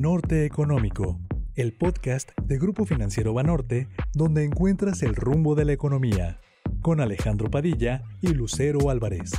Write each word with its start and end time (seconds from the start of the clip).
Norte 0.00 0.44
Económico, 0.44 1.20
el 1.54 1.72
podcast 1.72 2.30
de 2.42 2.58
Grupo 2.58 2.84
Financiero 2.84 3.32
Banorte, 3.32 3.88
donde 4.12 4.42
encuentras 4.42 5.04
el 5.04 5.14
rumbo 5.14 5.54
de 5.54 5.64
la 5.64 5.72
economía, 5.72 6.40
con 6.82 7.00
Alejandro 7.00 7.48
Padilla 7.48 8.02
y 8.20 8.28
Lucero 8.34 8.90
Álvarez. 8.90 9.30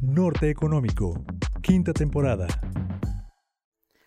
Norte 0.00 0.48
Económico, 0.48 1.24
quinta 1.60 1.92
temporada. 1.92 2.46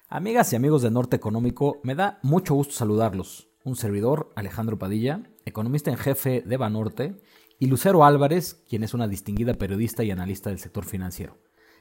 Amigas 0.08 0.54
y 0.54 0.56
amigos 0.56 0.84
de 0.84 0.92
Norte 0.92 1.18
Económico, 1.18 1.82
me 1.84 1.96
da 1.96 2.18
mucho 2.24 2.56
gusto 2.56 2.74
saludarlos. 2.74 3.50
Un 3.66 3.76
servidor, 3.76 4.32
Alejandro 4.38 4.80
Padilla, 4.80 5.24
economista 5.44 5.92
en 5.92 5.98
jefe 5.98 6.44
de 6.46 6.58
Banorte, 6.58 7.22
y 7.60 7.68
Lucero 7.68 8.06
Álvarez, 8.06 8.64
quien 8.70 8.84
es 8.84 8.94
una 8.94 9.10
distinguida 9.10 9.56
periodista 9.56 10.04
y 10.04 10.12
analista 10.12 10.50
del 10.50 10.60
sector 10.60 10.86
financiero. 10.86 11.38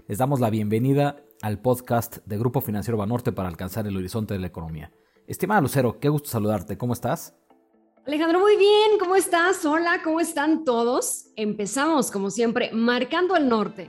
Les 0.08 0.18
damos 0.18 0.40
la 0.40 0.50
bienvenida 0.50 1.22
al 1.43 1.61
podcast 1.61 2.18
de 2.24 2.38
Grupo 2.38 2.61
Financiero 2.61 2.96
Banorte 2.96 3.32
para 3.32 3.48
alcanzar 3.48 3.86
el 3.86 3.96
horizonte 3.96 4.34
de 4.34 4.40
la 4.40 4.46
economía. 4.46 4.90
Estimada 5.27 5.61
Lucero, 5.61 5.99
qué 6.00 6.08
gusto 6.08 6.30
saludarte. 6.30 6.79
¿Cómo 6.79 6.94
estás? 6.94 7.36
Alejandro, 8.07 8.40
muy 8.40 8.57
bien. 8.57 8.99
¿Cómo 8.99 9.16
estás? 9.16 9.64
Hola, 9.64 10.00
¿cómo 10.02 10.21
están 10.21 10.64
todos? 10.64 11.26
Empezamos, 11.36 12.11
como 12.11 12.30
siempre, 12.30 12.71
marcando 12.72 13.36
el 13.36 13.49
norte. 13.49 13.89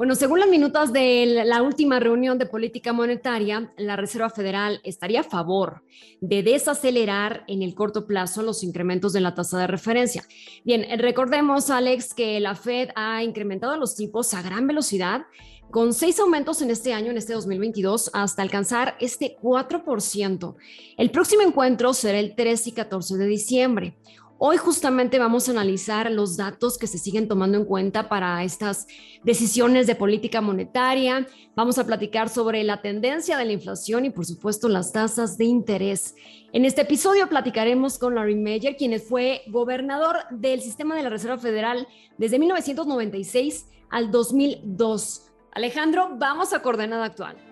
Bueno, 0.00 0.14
según 0.14 0.40
las 0.40 0.48
minutas 0.48 0.94
de 0.94 1.42
la 1.44 1.60
última 1.60 2.00
reunión 2.00 2.38
de 2.38 2.46
política 2.46 2.94
monetaria, 2.94 3.70
la 3.76 3.96
Reserva 3.96 4.30
Federal 4.30 4.80
estaría 4.82 5.20
a 5.20 5.24
favor 5.24 5.82
de 6.22 6.42
desacelerar 6.42 7.44
en 7.48 7.60
el 7.60 7.74
corto 7.74 8.06
plazo 8.06 8.40
los 8.40 8.64
incrementos 8.64 9.12
de 9.12 9.20
la 9.20 9.34
tasa 9.34 9.58
de 9.58 9.66
referencia. 9.66 10.24
Bien, 10.64 10.86
recordemos, 10.98 11.68
Alex, 11.68 12.14
que 12.14 12.40
la 12.40 12.54
Fed 12.54 12.88
ha 12.96 13.22
incrementado 13.22 13.76
los 13.76 13.94
tipos 13.94 14.32
a 14.32 14.40
gran 14.40 14.66
velocidad 14.66 15.26
con 15.70 15.92
seis 15.92 16.18
aumentos 16.18 16.62
en 16.62 16.70
este 16.70 16.94
año, 16.94 17.10
en 17.10 17.18
este 17.18 17.34
2022, 17.34 18.10
hasta 18.14 18.40
alcanzar 18.40 18.96
este 19.00 19.36
4%. 19.42 20.56
El 20.96 21.10
próximo 21.10 21.42
encuentro 21.42 21.92
será 21.92 22.18
el 22.18 22.34
13 22.34 22.70
y 22.70 22.72
14 22.72 23.18
de 23.18 23.26
diciembre. 23.26 23.98
Hoy 24.42 24.56
justamente 24.56 25.18
vamos 25.18 25.46
a 25.46 25.50
analizar 25.50 26.10
los 26.10 26.38
datos 26.38 26.78
que 26.78 26.86
se 26.86 26.96
siguen 26.96 27.28
tomando 27.28 27.58
en 27.58 27.66
cuenta 27.66 28.08
para 28.08 28.42
estas 28.42 28.86
decisiones 29.22 29.86
de 29.86 29.94
política 29.94 30.40
monetaria. 30.40 31.26
Vamos 31.54 31.76
a 31.76 31.84
platicar 31.84 32.30
sobre 32.30 32.64
la 32.64 32.80
tendencia 32.80 33.36
de 33.36 33.44
la 33.44 33.52
inflación 33.52 34.06
y 34.06 34.10
por 34.10 34.24
supuesto 34.24 34.70
las 34.70 34.92
tasas 34.92 35.36
de 35.36 35.44
interés. 35.44 36.14
En 36.54 36.64
este 36.64 36.80
episodio 36.80 37.28
platicaremos 37.28 37.98
con 37.98 38.14
Larry 38.14 38.34
Meyer, 38.34 38.76
quien 38.76 38.98
fue 38.98 39.42
gobernador 39.48 40.16
del 40.30 40.62
sistema 40.62 40.96
de 40.96 41.02
la 41.02 41.10
Reserva 41.10 41.36
Federal 41.36 41.86
desde 42.16 42.38
1996 42.38 43.66
al 43.90 44.10
2002. 44.10 45.26
Alejandro, 45.52 46.12
vamos 46.16 46.54
a 46.54 46.62
coordenada 46.62 47.04
actual. 47.04 47.49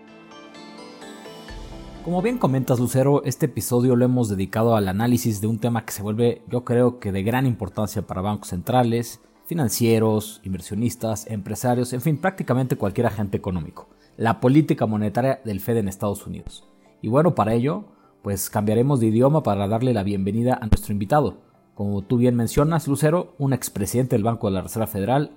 Como 2.09 2.23
bien 2.23 2.39
comentas 2.39 2.81
Lucero, 2.81 3.23
este 3.25 3.45
episodio 3.45 3.95
lo 3.95 4.03
hemos 4.03 4.31
dedicado 4.31 4.77
al 4.77 4.89
análisis 4.89 5.43
de 5.43 5.47
un 5.47 5.59
tema 5.59 5.85
que 5.85 5.93
se 5.93 6.03
vuelve 6.03 6.41
yo 6.49 6.65
creo 6.65 7.01
que 7.01 7.13
de 7.13 7.23
gran 7.23 7.45
importancia 7.45 8.01
para 8.01 8.23
bancos 8.23 8.49
centrales, 8.49 9.21
financieros, 9.45 10.41
inversionistas, 10.43 11.27
empresarios, 11.27 11.93
en 11.93 12.01
fin, 12.01 12.17
prácticamente 12.17 12.77
cualquier 12.77 13.09
agente 13.09 13.37
económico, 13.37 13.91
la 14.17 14.41
política 14.41 14.87
monetaria 14.87 15.43
del 15.45 15.61
Fed 15.61 15.77
en 15.77 15.89
Estados 15.89 16.27
Unidos. 16.27 16.67
Y 17.03 17.09
bueno, 17.09 17.35
para 17.35 17.53
ello, 17.53 17.85
pues 18.23 18.49
cambiaremos 18.49 19.01
de 19.01 19.09
idioma 19.09 19.43
para 19.43 19.69
darle 19.69 19.93
la 19.93 20.03
bienvenida 20.03 20.55
a 20.55 20.67
nuestro 20.67 20.95
invitado, 20.95 21.43
como 21.75 22.01
tú 22.01 22.17
bien 22.17 22.37
mencionas, 22.37 22.89
Lucero, 22.89 23.35
un 23.37 23.53
expresidente 23.53 24.17
del 24.17 24.25
Banco 24.25 24.47
de 24.47 24.55
la 24.55 24.63
Reserva 24.63 24.87
Federal, 24.87 25.33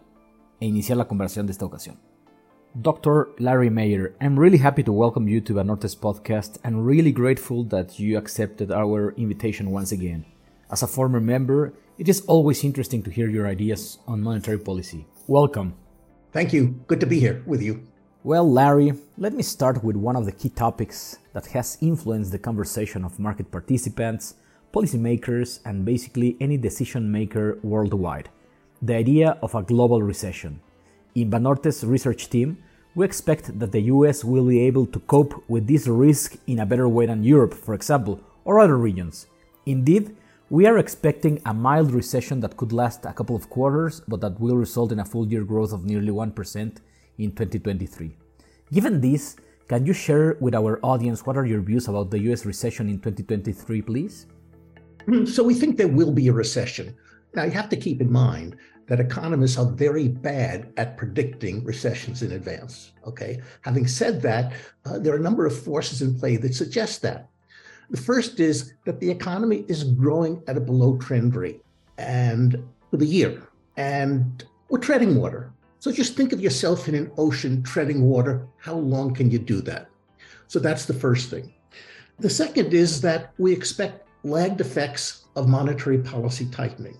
e 0.61 0.67
iniciar 0.67 0.97
la 0.97 1.09
conversación 1.09 1.47
de 1.47 1.51
esta 1.51 1.65
ocasión. 1.65 2.10
Dr. 2.79 3.27
Larry 3.37 3.69
Meyer, 3.69 4.15
I'm 4.21 4.39
really 4.39 4.57
happy 4.57 4.81
to 4.83 4.93
welcome 4.93 5.27
you 5.27 5.41
to 5.41 5.55
Banorte's 5.55 5.93
podcast 5.93 6.57
and 6.63 6.85
really 6.85 7.11
grateful 7.11 7.65
that 7.65 7.99
you 7.99 8.17
accepted 8.17 8.71
our 8.71 9.11
invitation 9.17 9.71
once 9.71 9.91
again. 9.91 10.23
As 10.69 10.81
a 10.81 10.87
former 10.87 11.19
member, 11.19 11.73
it 11.97 12.07
is 12.07 12.21
always 12.27 12.63
interesting 12.63 13.03
to 13.03 13.11
hear 13.11 13.29
your 13.29 13.45
ideas 13.45 13.99
on 14.07 14.21
monetary 14.21 14.57
policy. 14.57 15.05
Welcome. 15.27 15.73
Thank 16.31 16.53
you. 16.53 16.79
Good 16.87 17.01
to 17.01 17.05
be 17.05 17.19
here 17.19 17.43
with 17.45 17.61
you. 17.61 17.85
Well, 18.23 18.49
Larry, 18.49 18.93
let 19.17 19.33
me 19.33 19.43
start 19.43 19.83
with 19.83 19.97
one 19.97 20.15
of 20.15 20.25
the 20.25 20.31
key 20.31 20.49
topics 20.49 21.17
that 21.33 21.47
has 21.47 21.77
influenced 21.81 22.31
the 22.31 22.39
conversation 22.39 23.03
of 23.03 23.19
market 23.19 23.51
participants, 23.51 24.35
policymakers, 24.73 25.59
and 25.65 25.83
basically 25.83 26.37
any 26.39 26.55
decision 26.55 27.11
maker 27.11 27.59
worldwide 27.63 28.29
the 28.81 28.95
idea 28.95 29.37
of 29.43 29.53
a 29.53 29.61
global 29.61 30.01
recession. 30.01 30.59
In 31.13 31.29
Banorte's 31.29 31.83
research 31.83 32.29
team, 32.29 32.57
we 32.93 33.05
expect 33.05 33.57
that 33.59 33.71
the 33.71 33.81
US 33.93 34.23
will 34.23 34.45
be 34.45 34.59
able 34.61 34.85
to 34.85 34.99
cope 34.99 35.43
with 35.47 35.67
this 35.67 35.87
risk 35.87 36.35
in 36.47 36.59
a 36.59 36.65
better 36.65 36.89
way 36.89 37.05
than 37.05 37.23
Europe, 37.23 37.53
for 37.53 37.73
example, 37.73 38.19
or 38.43 38.59
other 38.59 38.77
regions. 38.77 39.27
Indeed, 39.65 40.15
we 40.49 40.65
are 40.65 40.77
expecting 40.77 41.41
a 41.45 41.53
mild 41.53 41.93
recession 41.93 42.41
that 42.41 42.57
could 42.57 42.73
last 42.73 43.05
a 43.05 43.13
couple 43.13 43.35
of 43.35 43.49
quarters, 43.49 44.01
but 44.07 44.19
that 44.19 44.39
will 44.39 44.57
result 44.57 44.91
in 44.91 44.99
a 44.99 45.05
full 45.05 45.25
year 45.25 45.45
growth 45.45 45.71
of 45.71 45.85
nearly 45.85 46.11
1% 46.11 46.77
in 47.17 47.31
2023. 47.31 48.17
Given 48.73 48.99
this, 48.99 49.37
can 49.69 49.85
you 49.85 49.93
share 49.93 50.35
with 50.41 50.53
our 50.53 50.77
audience 50.83 51.25
what 51.25 51.37
are 51.37 51.45
your 51.45 51.61
views 51.61 51.87
about 51.87 52.11
the 52.11 52.19
US 52.31 52.45
recession 52.45 52.89
in 52.89 52.99
2023, 52.99 53.81
please? 53.81 54.25
So, 55.25 55.43
we 55.43 55.53
think 55.53 55.77
there 55.77 55.87
will 55.87 56.11
be 56.11 56.27
a 56.27 56.33
recession. 56.33 56.95
Now, 57.33 57.43
you 57.45 57.51
have 57.51 57.69
to 57.69 57.77
keep 57.77 58.01
in 58.01 58.11
mind 58.11 58.57
that 58.87 58.99
economists 58.99 59.57
are 59.57 59.71
very 59.71 60.07
bad 60.07 60.73
at 60.77 60.97
predicting 60.97 61.63
recessions 61.63 62.21
in 62.21 62.33
advance. 62.33 62.91
Okay. 63.07 63.41
Having 63.61 63.87
said 63.87 64.21
that, 64.21 64.53
uh, 64.85 64.99
there 64.99 65.13
are 65.13 65.17
a 65.17 65.21
number 65.21 65.45
of 65.45 65.63
forces 65.63 66.01
in 66.01 66.17
play 66.17 66.37
that 66.37 66.53
suggest 66.53 67.01
that. 67.01 67.29
The 67.89 67.97
first 67.97 68.39
is 68.39 68.73
that 68.85 68.99
the 68.99 69.11
economy 69.11 69.65
is 69.67 69.83
growing 69.83 70.41
at 70.47 70.57
a 70.57 70.61
below 70.61 70.97
trend 70.97 71.35
rate 71.35 71.61
and 71.97 72.63
for 72.89 72.97
the 72.97 73.05
year, 73.05 73.41
and 73.77 74.43
we're 74.69 74.79
treading 74.79 75.15
water. 75.15 75.51
So 75.79 75.91
just 75.91 76.15
think 76.15 76.31
of 76.31 76.39
yourself 76.39 76.87
in 76.87 76.95
an 76.95 77.11
ocean 77.17 77.63
treading 77.63 78.03
water. 78.03 78.47
How 78.57 78.75
long 78.75 79.13
can 79.13 79.31
you 79.31 79.39
do 79.39 79.61
that? 79.61 79.89
So 80.47 80.59
that's 80.59 80.85
the 80.85 80.93
first 80.93 81.29
thing. 81.29 81.53
The 82.19 82.29
second 82.29 82.73
is 82.73 83.01
that 83.01 83.33
we 83.37 83.51
expect 83.51 84.07
lagged 84.23 84.61
effects 84.61 85.25
of 85.35 85.47
monetary 85.47 85.97
policy 85.97 86.45
tightening. 86.51 86.97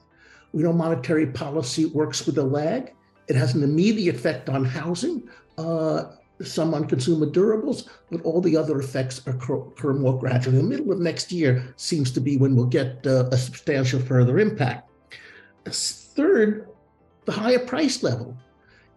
We 0.53 0.63
know 0.63 0.73
monetary 0.73 1.27
policy 1.27 1.85
works 1.85 2.25
with 2.25 2.37
a 2.37 2.43
lag. 2.43 2.93
It 3.27 3.35
has 3.35 3.55
an 3.55 3.63
immediate 3.63 4.15
effect 4.15 4.49
on 4.49 4.65
housing, 4.65 5.29
uh, 5.57 6.03
some 6.43 6.73
on 6.73 6.87
consumer 6.87 7.27
durables, 7.27 7.87
but 8.09 8.21
all 8.23 8.41
the 8.41 8.57
other 8.57 8.79
effects 8.79 9.25
occur 9.27 9.93
more 9.93 10.19
gradually. 10.19 10.57
The 10.57 10.63
middle 10.63 10.91
of 10.91 10.99
next 10.99 11.31
year 11.31 11.73
seems 11.77 12.11
to 12.11 12.19
be 12.19 12.37
when 12.37 12.55
we'll 12.55 12.65
get 12.65 13.05
uh, 13.05 13.29
a 13.31 13.37
substantial 13.37 13.99
further 13.99 14.39
impact. 14.39 14.89
Third, 15.65 16.67
the 17.25 17.31
higher 17.31 17.59
price 17.59 18.03
level. 18.03 18.35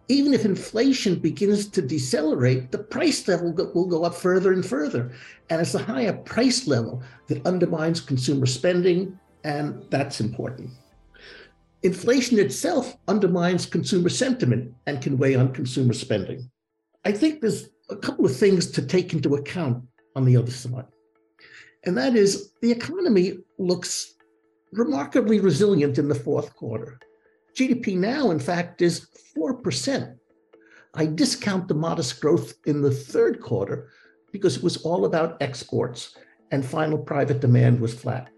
Even 0.07 0.33
if 0.33 0.45
inflation 0.45 1.15
begins 1.15 1.67
to 1.67 1.81
decelerate, 1.81 2.71
the 2.71 2.77
price 2.77 3.27
level 3.27 3.53
will 3.73 3.87
go 3.87 4.03
up 4.03 4.13
further 4.13 4.53
and 4.53 4.65
further. 4.65 5.13
And 5.49 5.61
it's 5.61 5.71
the 5.71 5.79
higher 5.79 6.13
price 6.13 6.67
level 6.67 7.01
that 7.27 7.45
undermines 7.45 8.01
consumer 8.01 8.45
spending, 8.45 9.17
and 9.43 9.83
that's 9.89 10.19
important. 10.19 10.69
Inflation 11.85 12.39
itself 12.39 12.97
undermines 13.07 13.67
consumer 13.67 14.09
sentiment 14.09 14.73
and 14.87 15.03
can 15.03 15.19
weigh 15.19 15.35
on 15.35 15.53
consumer 15.53 15.93
spending. 15.93 16.49
I 17.05 17.11
think 17.11 17.41
there's 17.41 17.69
a 17.91 17.95
couple 17.95 18.25
of 18.25 18.35
things 18.35 18.71
to 18.71 18.81
take 18.81 19.13
into 19.13 19.35
account 19.35 19.83
on 20.15 20.25
the 20.25 20.35
other 20.35 20.49
side. 20.49 20.87
And 21.85 21.95
that 21.95 22.15
is 22.15 22.53
the 22.63 22.71
economy 22.71 23.37
looks 23.59 24.15
remarkably 24.71 25.39
resilient 25.39 25.99
in 25.99 26.07
the 26.07 26.15
fourth 26.15 26.55
quarter. 26.55 26.97
GDP 27.55 27.95
now, 27.95 28.31
in 28.31 28.39
fact, 28.39 28.81
is 28.81 29.05
4%. 29.37 30.17
I 30.95 31.05
discount 31.05 31.67
the 31.67 31.75
modest 31.75 32.19
growth 32.19 32.55
in 32.65 32.81
the 32.81 32.89
third 32.89 33.39
quarter 33.39 33.91
because 34.31 34.57
it 34.57 34.63
was 34.63 34.77
all 34.77 35.05
about 35.05 35.39
exports 35.39 36.17
and 36.49 36.65
final 36.65 36.97
private 36.97 37.41
demand 37.41 37.79
was 37.79 37.93
flat. 37.93 38.31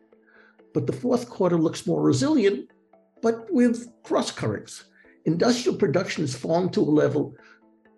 But 0.74 0.86
the 0.86 0.92
fourth 0.92 1.30
quarter 1.30 1.56
looks 1.56 1.88
more 1.88 2.02
resilient 2.02 2.72
but 3.22 3.52
with 3.52 3.92
cross 4.04 4.32
currents. 4.32 4.86
Industrial 5.26 5.78
production 5.78 6.24
has 6.24 6.36
fallen 6.36 6.70
to 6.70 6.82
a 6.82 6.84
level 6.84 7.36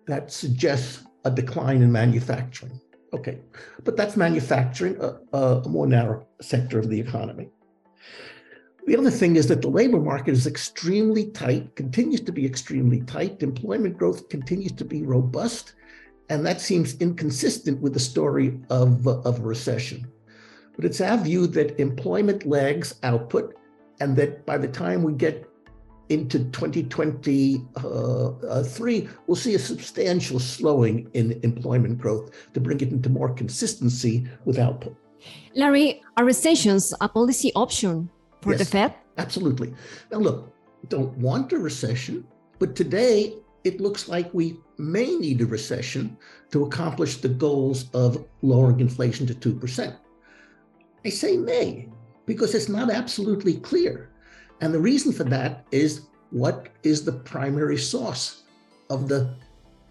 that 0.06 0.32
suggests 0.32 1.04
a 1.24 1.30
decline 1.30 1.82
in 1.82 1.92
manufacturing. 1.92 2.80
Okay, 3.12 3.40
but 3.84 3.96
that's 3.96 4.16
manufacturing, 4.16 4.96
a, 5.00 5.36
a, 5.36 5.68
more 5.68 5.86
narrow 5.86 6.26
sector 6.40 6.78
of 6.78 6.88
the 6.88 7.00
economy. 7.00 7.48
The 8.86 8.96
other 8.96 9.10
thing 9.10 9.36
is 9.36 9.48
that 9.48 9.62
the 9.62 9.68
labor 9.68 10.00
market 10.00 10.32
is 10.32 10.46
extremely 10.46 11.30
tight, 11.30 11.74
continues 11.76 12.20
to 12.22 12.32
be 12.32 12.46
extremely 12.46 13.02
tight. 13.02 13.42
Employment 13.42 13.98
growth 13.98 14.28
continues 14.28 14.72
to 14.72 14.84
be 14.84 15.02
robust, 15.02 15.74
and 16.28 16.46
that 16.46 16.60
seems 16.60 16.96
inconsistent 16.98 17.80
with 17.80 17.94
the 17.94 18.00
story 18.00 18.60
of, 18.70 19.06
of 19.06 19.40
recession. 19.40 20.06
But 20.76 20.84
it's 20.84 21.00
our 21.00 21.18
view 21.18 21.46
that 21.48 21.78
employment 21.80 22.46
lags 22.46 22.94
output 23.02 23.54
and 24.00 24.16
that 24.16 24.44
by 24.46 24.58
the 24.58 24.68
time 24.68 25.02
we 25.02 25.12
get 25.12 25.46
into 26.08 26.40
2023, 26.50 27.66
uh, 27.76 27.82
we'll 29.26 29.36
see 29.36 29.54
a 29.54 29.58
substantial 29.58 30.40
slowing 30.40 31.08
in 31.14 31.38
employment 31.44 31.98
growth 31.98 32.30
to 32.52 32.60
bring 32.60 32.80
it 32.80 32.90
into 32.90 33.08
more 33.08 33.32
consistency 33.32 34.26
with 34.44 34.58
output. 34.58 34.96
Larry, 35.54 36.02
are 36.16 36.24
recessions 36.24 36.92
a 37.00 37.08
policy 37.08 37.52
option 37.54 38.10
for 38.42 38.52
yes, 38.52 38.58
the 38.58 38.64
Fed? 38.64 38.94
Absolutely. 39.18 39.72
Now, 40.10 40.18
look, 40.18 40.52
don't 40.88 41.16
want 41.18 41.52
a 41.52 41.58
recession, 41.58 42.26
but 42.58 42.74
today 42.74 43.34
it 43.62 43.80
looks 43.80 44.08
like 44.08 44.32
we 44.32 44.58
may 44.78 45.14
need 45.16 45.40
a 45.42 45.46
recession 45.46 46.16
to 46.50 46.64
accomplish 46.64 47.18
the 47.18 47.28
goals 47.28 47.90
of 47.92 48.24
lowering 48.42 48.80
inflation 48.80 49.26
to 49.26 49.34
2%. 49.34 49.96
I 51.04 51.08
say 51.08 51.36
may 51.36 51.88
because 52.26 52.54
it's 52.54 52.68
not 52.68 52.90
absolutely 52.90 53.54
clear. 53.54 54.10
And 54.60 54.72
the 54.72 54.80
reason 54.80 55.12
for 55.12 55.24
that 55.24 55.66
is 55.70 56.02
what 56.30 56.68
is 56.82 57.04
the 57.04 57.12
primary 57.12 57.78
source 57.78 58.42
of 58.88 59.08
the 59.08 59.34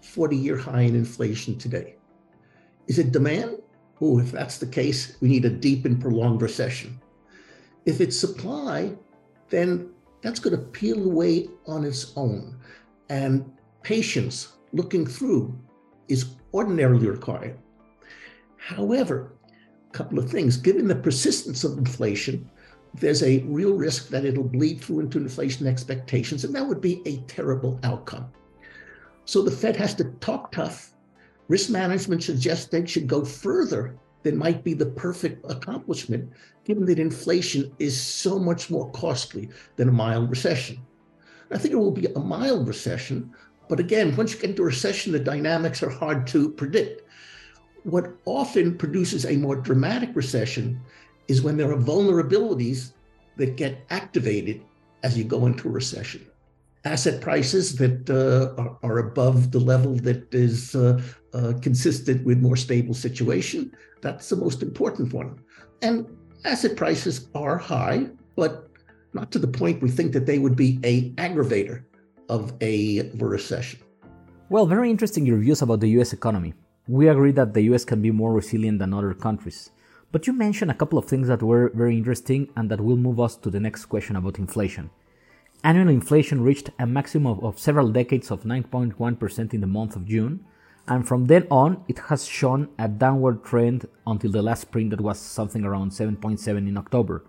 40 0.02 0.36
year 0.36 0.56
high 0.56 0.82
in 0.82 0.94
inflation 0.94 1.58
today? 1.58 1.96
Is 2.86 2.98
it 2.98 3.12
demand? 3.12 3.58
Oh, 4.00 4.18
if 4.18 4.32
that's 4.32 4.58
the 4.58 4.66
case, 4.66 5.16
we 5.20 5.28
need 5.28 5.44
a 5.44 5.50
deep 5.50 5.84
and 5.84 6.00
prolonged 6.00 6.40
recession. 6.40 7.00
If 7.84 8.00
it's 8.00 8.18
supply, 8.18 8.92
then 9.50 9.90
that's 10.22 10.40
going 10.40 10.56
to 10.56 10.62
peel 10.62 11.04
away 11.04 11.48
on 11.66 11.84
its 11.84 12.12
own. 12.16 12.56
And 13.08 13.52
patience, 13.82 14.56
looking 14.72 15.06
through, 15.06 15.58
is 16.08 16.36
ordinarily 16.54 17.08
required. 17.08 17.58
However, 18.56 19.32
couple 19.92 20.18
of 20.18 20.30
things. 20.30 20.56
Given 20.56 20.88
the 20.88 20.94
persistence 20.94 21.64
of 21.64 21.78
inflation, 21.78 22.48
there's 22.94 23.22
a 23.22 23.40
real 23.40 23.74
risk 23.74 24.08
that 24.08 24.24
it'll 24.24 24.44
bleed 24.44 24.80
through 24.80 25.00
into 25.00 25.18
inflation 25.18 25.66
expectations, 25.66 26.44
and 26.44 26.54
that 26.54 26.66
would 26.66 26.80
be 26.80 27.02
a 27.06 27.18
terrible 27.28 27.78
outcome. 27.82 28.30
So 29.24 29.42
the 29.42 29.50
Fed 29.50 29.76
has 29.76 29.94
to 29.96 30.04
talk 30.20 30.52
tough. 30.52 30.92
Risk 31.48 31.70
management 31.70 32.22
suggests 32.22 32.66
they 32.66 32.86
should 32.86 33.06
go 33.06 33.24
further 33.24 33.96
than 34.22 34.36
might 34.36 34.64
be 34.64 34.74
the 34.74 34.86
perfect 34.86 35.44
accomplishment, 35.50 36.30
given 36.64 36.84
that 36.86 36.98
inflation 36.98 37.72
is 37.78 38.00
so 38.00 38.38
much 38.38 38.70
more 38.70 38.90
costly 38.90 39.48
than 39.76 39.88
a 39.88 39.92
mild 39.92 40.30
recession. 40.30 40.78
I 41.50 41.58
think 41.58 41.72
it 41.72 41.78
will 41.78 41.90
be 41.90 42.06
a 42.06 42.20
mild 42.20 42.68
recession, 42.68 43.32
but 43.68 43.80
again, 43.80 44.14
once 44.16 44.34
you 44.34 44.40
get 44.40 44.50
into 44.50 44.62
a 44.62 44.66
recession, 44.66 45.12
the 45.12 45.18
dynamics 45.18 45.82
are 45.82 45.90
hard 45.90 46.26
to 46.28 46.50
predict. 46.50 47.02
What 47.84 48.12
often 48.24 48.76
produces 48.76 49.24
a 49.24 49.36
more 49.36 49.56
dramatic 49.56 50.10
recession 50.14 50.80
is 51.28 51.42
when 51.42 51.56
there 51.56 51.70
are 51.72 51.76
vulnerabilities 51.76 52.92
that 53.36 53.56
get 53.56 53.86
activated 53.90 54.62
as 55.02 55.16
you 55.16 55.24
go 55.24 55.46
into 55.46 55.68
a 55.68 55.70
recession. 55.70 56.26
Asset 56.84 57.20
prices 57.20 57.76
that 57.76 58.08
uh, 58.08 58.60
are, 58.60 58.78
are, 58.82 58.98
above 58.98 59.50
the 59.50 59.58
level 59.58 59.94
that 59.96 60.34
is 60.34 60.74
uh, 60.74 61.00
uh, 61.34 61.52
consistent 61.60 62.24
with 62.24 62.40
more 62.40 62.56
stable 62.56 62.94
situation. 62.94 63.70
That's 64.00 64.28
the 64.30 64.36
most 64.36 64.62
important 64.62 65.12
one. 65.12 65.40
And 65.82 66.06
asset 66.44 66.76
prices 66.76 67.28
are 67.34 67.58
high, 67.58 68.08
but 68.34 68.68
not 69.12 69.30
to 69.32 69.38
the 69.38 69.48
point 69.48 69.82
we 69.82 69.90
think 69.90 70.12
that 70.12 70.26
they 70.26 70.38
would 70.38 70.56
be 70.56 70.78
a 70.84 71.10
aggravator 71.12 71.84
of 72.28 72.54
a, 72.60 73.10
recession. 73.18 73.80
Well, 74.48 74.66
very 74.66 74.90
interesting 74.90 75.26
your 75.26 75.38
views 75.38 75.62
about 75.62 75.80
the 75.80 75.88
US 76.00 76.12
economy. 76.12 76.54
We 76.90 77.06
agree 77.06 77.30
that 77.32 77.54
the 77.54 77.62
US 77.70 77.84
can 77.84 78.02
be 78.02 78.10
more 78.10 78.32
resilient 78.32 78.80
than 78.80 78.92
other 78.92 79.14
countries. 79.14 79.70
But 80.10 80.26
you 80.26 80.32
mentioned 80.32 80.72
a 80.72 80.74
couple 80.74 80.98
of 80.98 81.04
things 81.04 81.28
that 81.28 81.40
were 81.40 81.70
very 81.72 81.96
interesting 81.96 82.48
and 82.56 82.68
that 82.68 82.80
will 82.80 82.96
move 82.96 83.20
us 83.20 83.36
to 83.36 83.48
the 83.48 83.60
next 83.60 83.84
question 83.84 84.16
about 84.16 84.40
inflation. 84.40 84.90
Annual 85.62 85.88
inflation 85.90 86.42
reached 86.42 86.70
a 86.80 86.86
maximum 86.88 87.38
of 87.44 87.60
several 87.60 87.92
decades 87.92 88.32
of 88.32 88.42
9.1% 88.42 89.54
in 89.54 89.60
the 89.60 89.68
month 89.68 89.94
of 89.94 90.04
June, 90.04 90.44
and 90.88 91.06
from 91.06 91.26
then 91.26 91.46
on 91.48 91.84
it 91.86 92.00
has 92.08 92.26
shown 92.26 92.68
a 92.76 92.88
downward 92.88 93.44
trend 93.44 93.86
until 94.04 94.32
the 94.32 94.42
last 94.42 94.62
spring 94.62 94.88
that 94.88 95.00
was 95.00 95.20
something 95.20 95.64
around 95.64 95.92
7.7 95.92 96.48
in 96.58 96.76
October. 96.76 97.24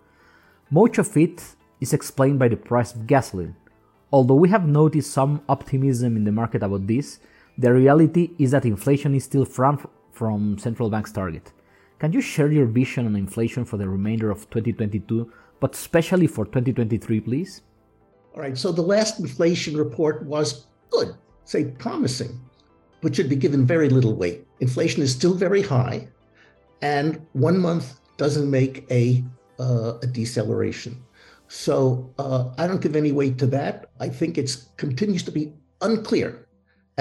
Much 0.72 0.98
of 0.98 1.16
it 1.16 1.54
is 1.80 1.94
explained 1.94 2.40
by 2.40 2.48
the 2.48 2.58
price 2.58 2.96
of 2.96 3.06
gasoline. 3.06 3.56
Although 4.12 4.42
we 4.42 4.50
have 4.50 4.68
noticed 4.68 5.12
some 5.12 5.44
optimism 5.48 6.18
in 6.18 6.24
the 6.24 6.32
market 6.32 6.64
about 6.64 6.88
this, 6.88 7.20
the 7.62 7.72
reality 7.72 8.32
is 8.40 8.52
that 8.52 8.66
inflation 8.66 9.14
is 9.14 9.24
still 9.24 9.46
far 9.46 9.78
from 10.12 10.58
central 10.58 10.90
bank's 10.90 11.12
target. 11.12 11.54
Can 12.00 12.12
you 12.12 12.20
share 12.20 12.52
your 12.52 12.66
vision 12.66 13.06
on 13.06 13.16
inflation 13.16 13.66
for 13.66 13.78
the 13.78 13.88
remainder 13.88 14.32
of 14.32 14.50
2022, 14.50 15.32
but 15.60 15.76
especially 15.76 16.26
for 16.26 16.46
2023, 16.46 17.20
please? 17.20 17.62
All 18.34 18.42
right, 18.42 18.58
so 18.58 18.72
the 18.72 18.82
last 18.82 19.20
inflation 19.20 19.78
report 19.78 20.24
was 20.26 20.66
good, 20.90 21.14
say 21.46 21.66
promising, 21.66 22.42
but 23.00 23.16
should 23.16 23.30
be 23.30 23.36
given 23.36 23.68
very 23.68 23.90
little 23.90 24.16
weight. 24.16 24.48
Inflation 24.60 25.04
is 25.04 25.12
still 25.14 25.36
very 25.36 25.62
high, 25.62 26.08
and 26.82 27.24
one 27.34 27.60
month 27.60 28.00
doesn't 28.18 28.50
make 28.50 28.90
a, 28.90 29.24
uh, 29.60 30.00
a 30.02 30.08
deceleration. 30.08 31.00
So 31.48 32.12
uh, 32.18 32.50
I 32.58 32.66
don't 32.66 32.82
give 32.82 32.96
any 32.96 33.12
weight 33.12 33.38
to 33.38 33.46
that. 33.48 33.92
I 34.00 34.10
think 34.10 34.40
it 34.40 34.50
continues 34.78 35.22
to 35.24 35.32
be 35.32 35.54
unclear 35.82 36.48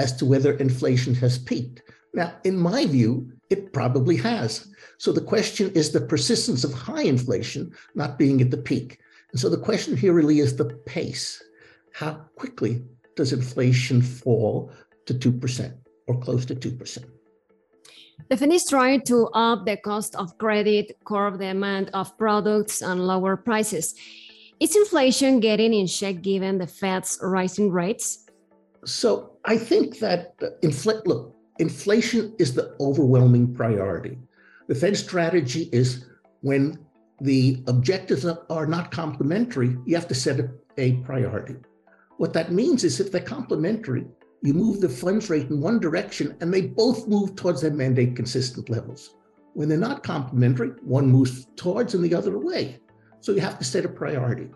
as 0.01 0.17
to 0.17 0.25
whether 0.25 0.53
inflation 0.53 1.13
has 1.15 1.37
peaked. 1.37 1.83
Now, 2.13 2.33
in 2.43 2.57
my 2.57 2.85
view, 2.87 3.31
it 3.51 3.71
probably 3.71 4.17
has. 4.17 4.67
So 4.97 5.11
the 5.11 5.29
question 5.33 5.71
is 5.71 5.91
the 5.91 6.01
persistence 6.01 6.63
of 6.63 6.73
high 6.73 7.03
inflation 7.03 7.71
not 7.95 8.17
being 8.17 8.41
at 8.41 8.49
the 8.51 8.57
peak. 8.57 8.99
And 9.31 9.39
so 9.39 9.47
the 9.47 9.65
question 9.69 9.95
here 9.95 10.13
really 10.13 10.39
is 10.39 10.55
the 10.55 10.69
pace. 10.85 11.41
How 11.93 12.13
quickly 12.35 12.83
does 13.15 13.31
inflation 13.31 14.01
fall 14.01 14.71
to 15.05 15.13
2% 15.13 15.73
or 16.07 16.19
close 16.19 16.45
to 16.45 16.55
2%? 16.55 17.05
The 18.29 18.37
Fed 18.37 18.51
is 18.51 18.65
trying 18.65 19.01
to 19.11 19.27
up 19.33 19.65
the 19.65 19.77
cost 19.77 20.15
of 20.15 20.37
credit, 20.37 20.97
curb 21.05 21.37
the 21.37 21.45
demand 21.53 21.89
of 21.93 22.17
products, 22.17 22.81
and 22.81 23.05
lower 23.05 23.35
prices. 23.35 23.95
Is 24.59 24.75
inflation 24.75 25.39
getting 25.39 25.73
in 25.73 25.87
check 25.87 26.21
given 26.21 26.57
the 26.57 26.67
Fed's 26.67 27.19
rising 27.21 27.71
rates? 27.71 28.25
So 28.85 29.37
I 29.45 29.57
think 29.57 29.99
that 29.99 30.37
infl- 30.61 31.05
look, 31.05 31.35
inflation 31.59 32.35
is 32.39 32.53
the 32.53 32.75
overwhelming 32.79 33.53
priority. 33.53 34.17
The 34.67 34.75
Fed 34.75 34.97
strategy 34.97 35.69
is 35.71 36.05
when 36.41 36.79
the 37.19 37.63
objectives 37.67 38.25
are 38.25 38.65
not 38.65 38.91
complementary, 38.91 39.77
you 39.85 39.95
have 39.95 40.07
to 40.07 40.15
set 40.15 40.39
a, 40.77 40.93
priority. 41.03 41.55
What 42.17 42.33
that 42.33 42.51
means 42.51 42.83
is 42.83 42.99
if 42.99 43.11
they're 43.11 43.21
complementary, 43.21 44.07
you 44.41 44.53
move 44.55 44.81
the 44.81 44.89
funds 44.89 45.29
rate 45.29 45.49
in 45.49 45.61
one 45.61 45.79
direction 45.79 46.35
and 46.41 46.51
they 46.51 46.61
both 46.61 47.07
move 47.07 47.35
towards 47.35 47.61
their 47.61 47.71
mandate 47.71 48.15
consistent 48.15 48.69
levels. 48.69 49.15
When 49.53 49.69
they're 49.69 49.77
not 49.77 50.01
complementary, 50.01 50.69
one 50.81 51.07
moves 51.07 51.45
towards 51.55 51.93
and 51.93 52.03
the 52.03 52.15
other 52.15 52.35
away. 52.35 52.79
So 53.19 53.33
you 53.33 53.41
have 53.41 53.59
to 53.59 53.65
set 53.65 53.85
a 53.85 53.89
priority. 53.89 54.49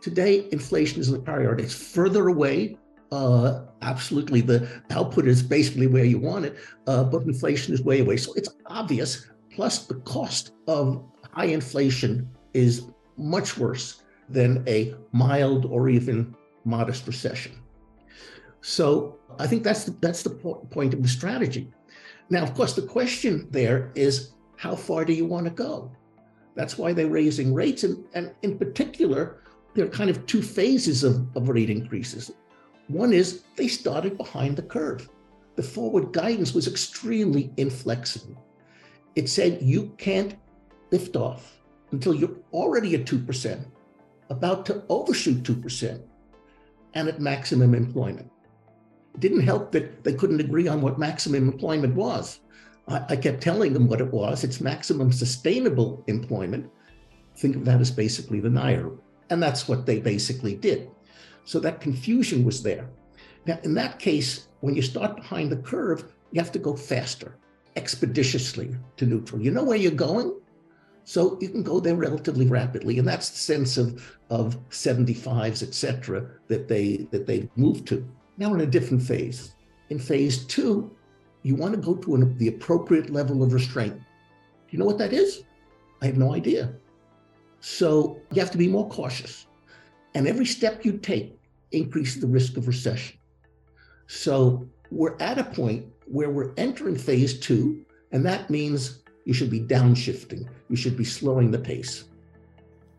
Today, 0.00 0.46
inflation 0.52 1.00
is 1.00 1.10
the 1.10 1.18
priority. 1.18 1.64
It's 1.64 1.74
further 1.74 2.28
away. 2.28 2.76
Uh, 3.12 3.66
absolutely, 3.82 4.40
the 4.40 4.68
output 4.90 5.26
is 5.26 5.42
basically 5.42 5.86
where 5.86 6.04
you 6.04 6.18
want 6.18 6.44
it, 6.44 6.56
uh, 6.86 7.04
but 7.04 7.22
inflation 7.22 7.72
is 7.72 7.82
way 7.82 8.00
away. 8.00 8.16
So 8.16 8.32
it's 8.34 8.48
obvious. 8.66 9.26
Plus, 9.50 9.86
the 9.86 9.96
cost 10.00 10.52
of 10.66 11.04
high 11.32 11.46
inflation 11.46 12.28
is 12.54 12.86
much 13.16 13.56
worse 13.56 14.02
than 14.28 14.64
a 14.66 14.94
mild 15.12 15.66
or 15.66 15.88
even 15.88 16.34
modest 16.64 17.06
recession. 17.06 17.52
So 18.62 19.18
I 19.38 19.46
think 19.46 19.62
that's 19.62 19.84
the, 19.84 19.92
that's 20.00 20.22
the 20.22 20.30
point 20.30 20.94
of 20.94 21.02
the 21.02 21.08
strategy. 21.08 21.70
Now, 22.30 22.42
of 22.42 22.54
course, 22.54 22.74
the 22.74 22.82
question 22.82 23.46
there 23.50 23.92
is 23.94 24.32
how 24.56 24.74
far 24.74 25.04
do 25.04 25.12
you 25.12 25.26
want 25.26 25.44
to 25.44 25.50
go? 25.50 25.92
That's 26.54 26.78
why 26.78 26.92
they're 26.92 27.08
raising 27.08 27.52
rates. 27.52 27.84
And, 27.84 28.04
and 28.14 28.32
in 28.42 28.58
particular, 28.58 29.42
there 29.74 29.84
are 29.84 29.90
kind 29.90 30.08
of 30.08 30.24
two 30.26 30.40
phases 30.40 31.04
of, 31.04 31.26
of 31.36 31.48
rate 31.48 31.68
increases. 31.68 32.30
One 32.88 33.12
is 33.12 33.42
they 33.56 33.68
started 33.68 34.18
behind 34.18 34.56
the 34.56 34.62
curve. 34.62 35.08
The 35.56 35.62
forward 35.62 36.12
guidance 36.12 36.52
was 36.52 36.66
extremely 36.66 37.52
inflexible. 37.56 38.44
It 39.14 39.28
said 39.28 39.62
you 39.62 39.94
can't 39.96 40.34
lift 40.90 41.16
off 41.16 41.58
until 41.92 42.14
you're 42.14 42.36
already 42.52 42.94
at 42.94 43.06
2%, 43.06 43.64
about 44.28 44.66
to 44.66 44.82
overshoot 44.88 45.42
2%, 45.44 46.02
and 46.94 47.08
at 47.08 47.20
maximum 47.20 47.74
employment. 47.74 48.30
It 49.14 49.20
didn't 49.20 49.42
help 49.42 49.70
that 49.72 50.02
they 50.02 50.12
couldn't 50.12 50.40
agree 50.40 50.66
on 50.66 50.80
what 50.80 50.98
maximum 50.98 51.48
employment 51.48 51.94
was. 51.94 52.40
I, 52.88 53.04
I 53.10 53.16
kept 53.16 53.40
telling 53.40 53.72
them 53.72 53.88
what 53.88 54.00
it 54.00 54.12
was. 54.12 54.42
It's 54.42 54.60
maximum 54.60 55.12
sustainable 55.12 56.02
employment. 56.08 56.70
Think 57.36 57.56
of 57.56 57.64
that 57.64 57.80
as 57.80 57.90
basically 57.90 58.40
the 58.40 58.48
NAIRU. 58.48 58.98
And 59.30 59.42
that's 59.42 59.68
what 59.68 59.86
they 59.86 60.00
basically 60.00 60.54
did. 60.56 60.90
So 61.44 61.60
that 61.60 61.80
confusion 61.80 62.44
was 62.44 62.62
there. 62.62 62.88
Now, 63.46 63.58
in 63.62 63.74
that 63.74 63.98
case, 63.98 64.48
when 64.60 64.74
you 64.74 64.82
start 64.82 65.16
behind 65.16 65.52
the 65.52 65.56
curve, 65.56 66.12
you 66.32 66.40
have 66.40 66.52
to 66.52 66.58
go 66.58 66.74
faster, 66.74 67.36
expeditiously 67.76 68.74
to 68.96 69.06
neutral. 69.06 69.42
You 69.42 69.50
know 69.50 69.64
where 69.64 69.76
you're 69.76 69.92
going? 69.92 70.34
So 71.04 71.38
you 71.40 71.50
can 71.50 71.62
go 71.62 71.80
there 71.80 71.96
relatively 71.96 72.46
rapidly. 72.46 72.98
And 72.98 73.06
that's 73.06 73.28
the 73.28 73.36
sense 73.36 73.76
of, 73.76 74.16
of 74.30 74.56
75s, 74.70 75.62
et 75.62 75.74
cetera, 75.74 76.26
that 76.48 76.66
they 76.66 77.06
that 77.10 77.26
they 77.26 77.48
moved 77.56 77.86
to. 77.88 78.08
Now 78.38 78.54
in 78.54 78.62
a 78.62 78.66
different 78.66 79.02
phase. 79.02 79.54
In 79.90 79.98
phase 79.98 80.46
two, 80.46 80.90
you 81.42 81.54
want 81.54 81.74
to 81.74 81.80
go 81.80 81.94
to 81.94 82.14
an, 82.14 82.38
the 82.38 82.48
appropriate 82.48 83.10
level 83.10 83.42
of 83.42 83.52
restraint. 83.52 83.94
Do 83.94 84.70
you 84.70 84.78
know 84.78 84.86
what 84.86 84.98
that 84.98 85.12
is? 85.12 85.44
I 86.00 86.06
have 86.06 86.16
no 86.16 86.34
idea. 86.34 86.72
So 87.60 88.18
you 88.32 88.40
have 88.40 88.50
to 88.50 88.58
be 88.58 88.68
more 88.68 88.88
cautious. 88.88 89.46
And 90.14 90.28
every 90.28 90.46
step 90.46 90.84
you 90.84 90.98
take 90.98 91.38
increases 91.72 92.20
the 92.20 92.26
risk 92.26 92.56
of 92.56 92.68
recession. 92.68 93.18
So 94.06 94.68
we're 94.90 95.16
at 95.18 95.38
a 95.38 95.44
point 95.44 95.86
where 96.06 96.30
we're 96.30 96.52
entering 96.56 96.96
phase 96.96 97.38
two, 97.38 97.84
and 98.12 98.24
that 98.24 98.50
means 98.50 99.00
you 99.24 99.32
should 99.32 99.50
be 99.50 99.60
downshifting, 99.60 100.46
you 100.68 100.76
should 100.76 100.96
be 100.96 101.04
slowing 101.04 101.50
the 101.50 101.58
pace. 101.58 102.04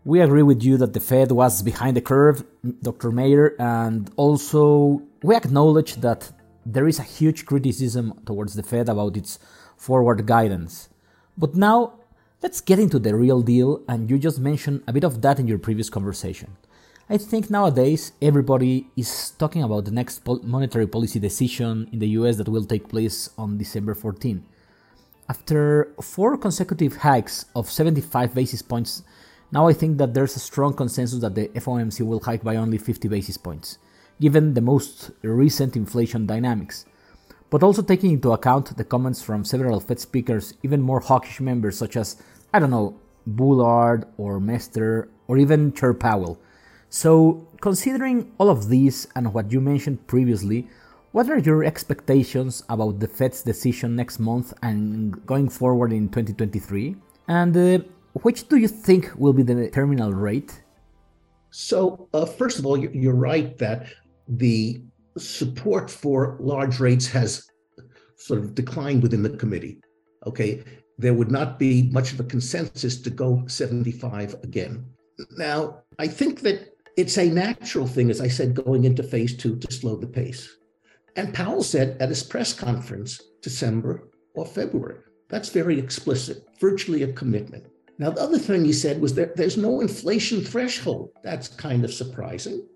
We 0.04 0.22
agree 0.22 0.44
with 0.44 0.62
you 0.64 0.78
that 0.78 0.94
the 0.94 1.00
Fed 1.00 1.32
was 1.32 1.62
behind 1.62 1.98
the 1.98 2.02
curve, 2.02 2.44
Dr. 2.82 3.12
Meyer, 3.12 3.56
and 3.60 4.12
also 4.18 5.02
we 5.24 5.36
acknowledge 5.36 5.96
that 5.96 6.32
there 6.66 6.88
is 6.88 7.00
a 7.00 7.04
huge 7.04 7.46
criticism 7.46 8.14
towards 8.26 8.56
the 8.56 8.64
Fed 8.64 8.90
about 8.90 9.18
its 9.18 9.40
forward 9.78 10.26
guidance. 10.26 10.90
But 11.38 11.56
now, 11.56 11.94
let's 12.42 12.62
get 12.62 12.80
into 12.80 13.00
the 13.00 13.16
real 13.16 13.42
deal, 13.42 13.84
and 13.88 14.10
you 14.10 14.20
just 14.20 14.40
mentioned 14.40 14.84
a 14.88 14.94
bit 14.94 15.04
of 15.04 15.22
that 15.22 15.40
in 15.40 15.48
your 15.48 15.60
previous 15.60 15.90
conversation. 15.90 16.56
I 17.08 17.20
think 17.20 17.52
nowadays 17.52 18.14
everybody 18.20 18.88
is 18.98 19.30
talking 19.38 19.62
about 19.62 19.86
the 19.86 19.92
next 19.92 20.26
monetary 20.26 20.88
policy 20.88 21.20
decision 21.20 21.88
in 21.92 22.00
the 22.00 22.08
US 22.18 22.38
that 22.38 22.50
will 22.50 22.66
take 22.66 22.90
place 22.90 23.30
on 23.38 23.60
December 23.60 23.94
14. 23.94 24.44
After 25.30 25.94
four 26.02 26.36
consecutive 26.36 26.98
hikes 26.98 27.46
of 27.56 27.70
75 27.70 28.34
basis 28.34 28.64
points, 28.64 29.04
now 29.52 29.68
I 29.68 29.74
think 29.74 30.00
that 30.00 30.16
there's 30.16 30.36
a 30.36 30.40
strong 30.40 30.74
consensus 30.74 31.20
that 31.20 31.36
the 31.36 31.50
FOMC 31.50 32.04
will 32.04 32.22
hike 32.22 32.44
by 32.44 32.56
only 32.56 32.80
50 32.80 33.08
basis 33.08 33.38
points, 33.38 33.78
given 34.20 34.56
the 34.56 34.62
most 34.62 35.12
recent 35.22 35.76
inflation 35.76 36.26
dynamics. 36.26 36.88
But 37.52 37.62
also 37.62 37.84
taking 37.84 38.14
into 38.14 38.32
account 38.32 38.76
the 38.76 38.84
comments 38.84 39.22
from 39.22 39.46
several 39.46 39.80
Fed 39.80 40.00
speakers, 40.00 40.56
even 40.64 40.82
more 40.82 41.02
hawkish 41.02 41.40
members 41.40 41.78
such 41.78 41.98
as, 41.98 42.20
I 42.52 42.58
don't 42.58 42.72
know, 42.72 43.00
Bullard 43.28 44.06
or 44.18 44.40
Mester 44.40 45.08
or 45.28 45.38
even 45.38 45.72
Chair 45.72 45.94
Powell 45.94 46.40
so, 46.96 47.46
considering 47.60 48.32
all 48.38 48.50
of 48.50 48.70
this 48.70 49.06
and 49.18 49.34
what 49.34 49.52
you 49.52 49.60
mentioned 49.60 50.08
previously, 50.08 50.70
what 51.12 51.30
are 51.30 51.40
your 51.40 51.66
expectations 51.66 52.64
about 52.70 53.02
the 53.02 53.08
Fed's 53.10 53.44
decision 53.44 53.98
next 53.98 54.18
month 54.18 54.54
and 54.64 55.25
going 55.25 55.50
forward 55.50 55.92
in 55.92 56.08
2023? 56.08 56.96
And 57.28 57.58
uh, 57.58 57.80
which 58.22 58.48
do 58.48 58.56
you 58.56 58.70
think 58.70 59.12
will 59.18 59.34
be 59.34 59.44
the 59.44 59.70
terminal 59.72 60.14
rate? 60.14 60.62
So, 61.52 62.08
uh, 62.14 62.25
first 62.25 62.60
of 62.60 62.66
all, 62.66 62.78
you're 62.78 63.14
right 63.14 63.58
that 63.58 63.88
the 64.30 64.82
support 65.18 65.92
for 65.92 66.38
large 66.40 66.80
rates 66.80 67.08
has 67.08 67.46
sort 68.16 68.40
of 68.40 68.56
declined 68.56 69.04
within 69.04 69.22
the 69.22 69.32
committee. 69.32 69.82
Okay. 70.25 70.64
There 70.98 71.14
would 71.14 71.30
not 71.30 71.60
be 71.60 71.90
much 71.92 72.14
of 72.14 72.22
a 72.22 72.24
consensus 72.24 73.02
to 73.02 73.10
go 73.10 73.44
75 73.48 74.36
again. 74.44 74.86
Now, 75.38 75.82
I 76.00 76.08
think 76.08 76.40
that 76.42 76.75
it's 76.98 77.18
a 77.18 77.30
natural 77.30 77.88
thing, 77.88 78.10
as 78.10 78.22
I 78.22 78.28
said, 78.28 78.56
going 78.56 78.86
into 78.86 79.04
phase 79.04 79.36
two 79.36 79.58
to 79.58 79.72
slow 79.72 79.96
the 79.96 80.08
pace. 80.08 80.58
And 81.16 81.34
Powell 81.34 81.64
said 81.64 82.02
at 82.02 82.10
his 82.10 82.24
press 82.24 82.54
conference, 82.54 83.22
December 83.42 84.10
or 84.34 84.46
February. 84.46 85.00
That's 85.30 85.50
very 85.50 85.80
explicit, 85.80 86.46
virtually 86.60 87.04
a 87.04 87.14
commitment. 87.14 87.66
Now, 87.98 88.12
the 88.12 88.22
other 88.22 88.40
thing 88.40 88.66
he 88.66 88.74
said 88.74 89.02
was 89.02 89.16
that 89.16 89.36
there's 89.36 89.58
no 89.58 89.82
inflation 89.82 90.42
threshold. 90.42 91.12
That's 91.24 91.48
kind 91.48 91.86
of 91.86 91.94
surprising. 91.94 92.68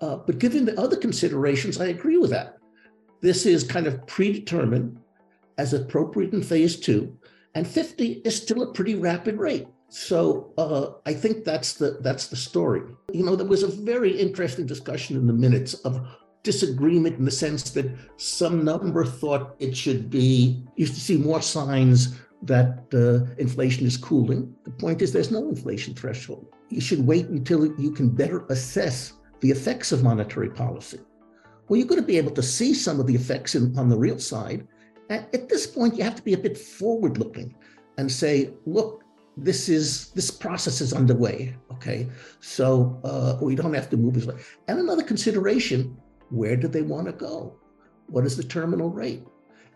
Uh, 0.00 0.16
but 0.16 0.38
given 0.38 0.64
the 0.64 0.78
other 0.80 0.96
considerations, 0.96 1.80
I 1.80 1.86
agree 1.86 2.16
with 2.16 2.30
that. 2.30 2.58
This 3.20 3.46
is 3.46 3.62
kind 3.62 3.86
of 3.86 4.04
predetermined 4.06 4.98
as 5.58 5.74
appropriate 5.74 6.32
in 6.32 6.42
phase 6.42 6.78
two, 6.80 7.16
and 7.54 7.66
50 7.66 8.22
is 8.24 8.36
still 8.36 8.62
a 8.62 8.72
pretty 8.72 8.94
rapid 8.96 9.38
rate. 9.38 9.68
So 9.94 10.54
uh, 10.56 10.92
I 11.04 11.12
think 11.12 11.44
that's 11.44 11.74
the 11.74 11.98
that's 12.00 12.28
the 12.28 12.36
story. 12.36 12.80
You 13.12 13.26
know, 13.26 13.36
there 13.36 13.46
was 13.46 13.62
a 13.62 13.66
very 13.66 14.18
interesting 14.18 14.64
discussion 14.64 15.16
in 15.16 15.26
the 15.26 15.34
minutes 15.34 15.74
of 15.84 16.00
disagreement 16.42 17.18
in 17.18 17.26
the 17.26 17.30
sense 17.30 17.70
that 17.72 17.94
some 18.16 18.64
number 18.64 19.04
thought 19.04 19.54
it 19.58 19.76
should 19.76 20.08
be 20.08 20.64
used 20.76 20.94
to 20.94 21.00
see 21.00 21.18
more 21.18 21.42
signs 21.42 22.18
that 22.40 22.86
uh, 22.94 23.34
inflation 23.36 23.86
is 23.86 23.98
cooling. 23.98 24.54
The 24.64 24.70
point 24.70 25.02
is, 25.02 25.12
there's 25.12 25.30
no 25.30 25.46
inflation 25.50 25.94
threshold. 25.94 26.46
You 26.70 26.80
should 26.80 27.06
wait 27.06 27.26
until 27.26 27.78
you 27.78 27.90
can 27.90 28.08
better 28.08 28.46
assess 28.48 29.12
the 29.40 29.50
effects 29.50 29.92
of 29.92 30.02
monetary 30.02 30.48
policy. 30.48 31.00
Well, 31.68 31.76
you're 31.76 31.86
going 31.86 32.00
to 32.00 32.06
be 32.06 32.16
able 32.16 32.32
to 32.32 32.42
see 32.42 32.72
some 32.72 32.98
of 32.98 33.06
the 33.06 33.14
effects 33.14 33.56
in, 33.56 33.78
on 33.78 33.90
the 33.90 33.98
real 33.98 34.18
side. 34.18 34.66
At 35.10 35.50
this 35.50 35.66
point, 35.66 35.98
you 35.98 36.02
have 36.02 36.16
to 36.16 36.22
be 36.22 36.32
a 36.32 36.38
bit 36.38 36.56
forward 36.56 37.18
looking 37.18 37.54
and 37.98 38.10
say, 38.10 38.54
look, 38.64 39.02
this 39.36 39.68
is 39.68 40.10
this 40.10 40.30
process 40.30 40.80
is 40.80 40.92
underway. 40.92 41.56
Okay, 41.72 42.08
so 42.40 43.00
uh, 43.04 43.38
we 43.40 43.54
don't 43.54 43.74
have 43.74 43.90
to 43.90 43.96
move 43.96 44.16
as 44.16 44.26
well. 44.26 44.38
And 44.68 44.78
another 44.78 45.02
consideration: 45.02 45.96
where 46.30 46.56
do 46.56 46.68
they 46.68 46.82
want 46.82 47.06
to 47.06 47.12
go? 47.12 47.56
What 48.06 48.26
is 48.26 48.36
the 48.36 48.44
terminal 48.44 48.90
rate? 48.90 49.24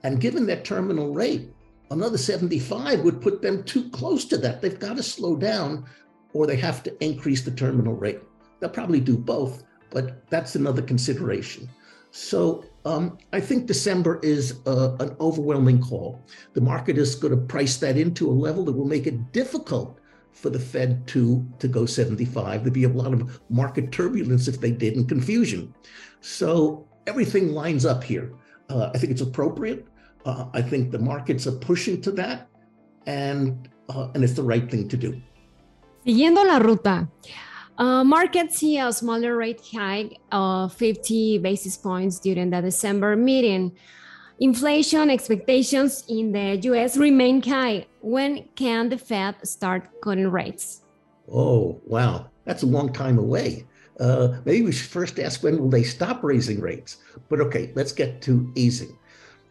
And 0.03 0.21
given 0.21 0.47
that 0.47 0.65
terminal 0.65 1.15
rate, 1.15 1.51
another 1.91 2.19
75 2.19 3.01
would 3.01 3.21
put 3.21 3.43
them 3.43 3.65
too 3.65 3.89
close 3.91 4.25
to 4.27 4.37
that. 4.39 4.61
They've 4.61 4.79
got 4.79 4.97
to 4.97 5.03
slow 5.03 5.37
down, 5.37 5.87
or 6.33 6.47
they 6.47 6.57
have 6.57 6.83
to 6.85 7.05
increase 7.05 7.43
the 7.43 7.51
terminal 7.51 7.95
rate. 7.95 8.21
They'll 8.61 8.71
probably 8.71 9.01
do 9.01 9.17
both, 9.17 9.65
but 9.91 10.29
that's 10.31 10.55
another 10.55 10.83
consideration. 10.83 11.69
So 12.11 12.65
um, 12.85 13.19
I 13.33 13.41
think 13.41 13.67
December 13.67 14.21
is 14.23 14.61
uh, 14.67 14.97
an 15.01 15.17
overwhelming 15.21 15.83
call. 15.83 16.21
The 16.55 16.61
market 16.61 16.99
is 16.99 17.15
going 17.15 17.35
to 17.35 17.41
price 17.41 17.77
that 17.79 17.97
into 17.97 18.31
a 18.31 18.33
level 18.33 18.65
that 18.65 18.73
will 18.73 18.87
make 18.87 19.07
it 19.07 19.33
difficult 19.33 19.99
for 20.33 20.51
the 20.51 20.59
Fed 20.59 21.07
to, 21.09 21.47
to 21.59 21.69
go 21.69 21.87
75. 21.87 22.63
There'd 22.63 22.73
be 22.73 22.85
a 22.85 22.89
lot 22.89 23.13
of 23.13 23.41
market 23.49 23.91
turbulence 23.91 24.49
if 24.49 24.61
they 24.61 24.71
did 24.71 24.97
and 24.97 25.09
confusion. 25.09 25.75
So 26.21 26.87
everything 27.07 27.53
lines 27.53 27.87
up 27.87 28.05
here. 28.05 28.33
Uh, 28.69 28.91
I 28.95 28.99
think 28.99 29.13
it's 29.13 29.23
appropriate. 29.23 29.87
Uh, 30.25 30.47
I 30.53 30.61
think 30.61 30.91
the 30.91 30.99
markets 30.99 31.47
are 31.47 31.53
pushing 31.53 32.01
to 32.03 32.11
that, 32.13 32.49
and, 33.07 33.69
uh, 33.89 34.09
and 34.15 34.25
it's 34.25 34.35
the 34.35 34.43
right 34.43 34.69
thing 34.69 34.89
to 34.89 34.97
do. 34.97 35.23
Siguiendo 36.05 36.45
la 36.45 36.59
ruta, 36.59 37.09
Uh, 37.79 38.03
markets 38.03 38.59
see 38.59 38.79
a 38.79 38.91
smaller 38.93 39.37
rate 39.37 39.61
hike 39.73 40.19
of 40.33 40.73
50 40.73 41.39
basis 41.39 41.77
points 41.77 42.19
during 42.19 42.51
the 42.51 42.61
December 42.63 43.17
meeting. 43.17 43.77
Inflation 44.39 45.11
expectations 45.11 46.05
in 46.09 46.33
the 46.33 46.57
US 46.71 46.97
remain 46.97 47.43
high. 47.43 47.87
When 48.01 48.49
can 48.55 48.89
the 48.89 48.99
Fed 48.99 49.47
start 49.47 50.01
cutting 50.01 50.31
rates? 50.31 50.83
Oh, 51.31 51.81
wow. 51.85 52.31
That's 52.45 52.63
a 52.63 52.67
long 52.67 52.93
time 52.93 53.19
away. 53.19 53.67
Uh, 53.99 54.41
maybe 54.45 54.63
we 54.63 54.73
should 54.73 54.91
first 54.91 55.19
ask 55.19 55.43
when 55.43 55.59
will 55.59 55.71
they 55.71 55.83
stop 55.83 56.23
raising 56.23 56.61
rates? 56.61 56.99
But 57.29 57.41
okay, 57.41 57.73
let's 57.75 57.93
get 57.93 58.23
to 58.23 58.51
easing. 58.55 58.99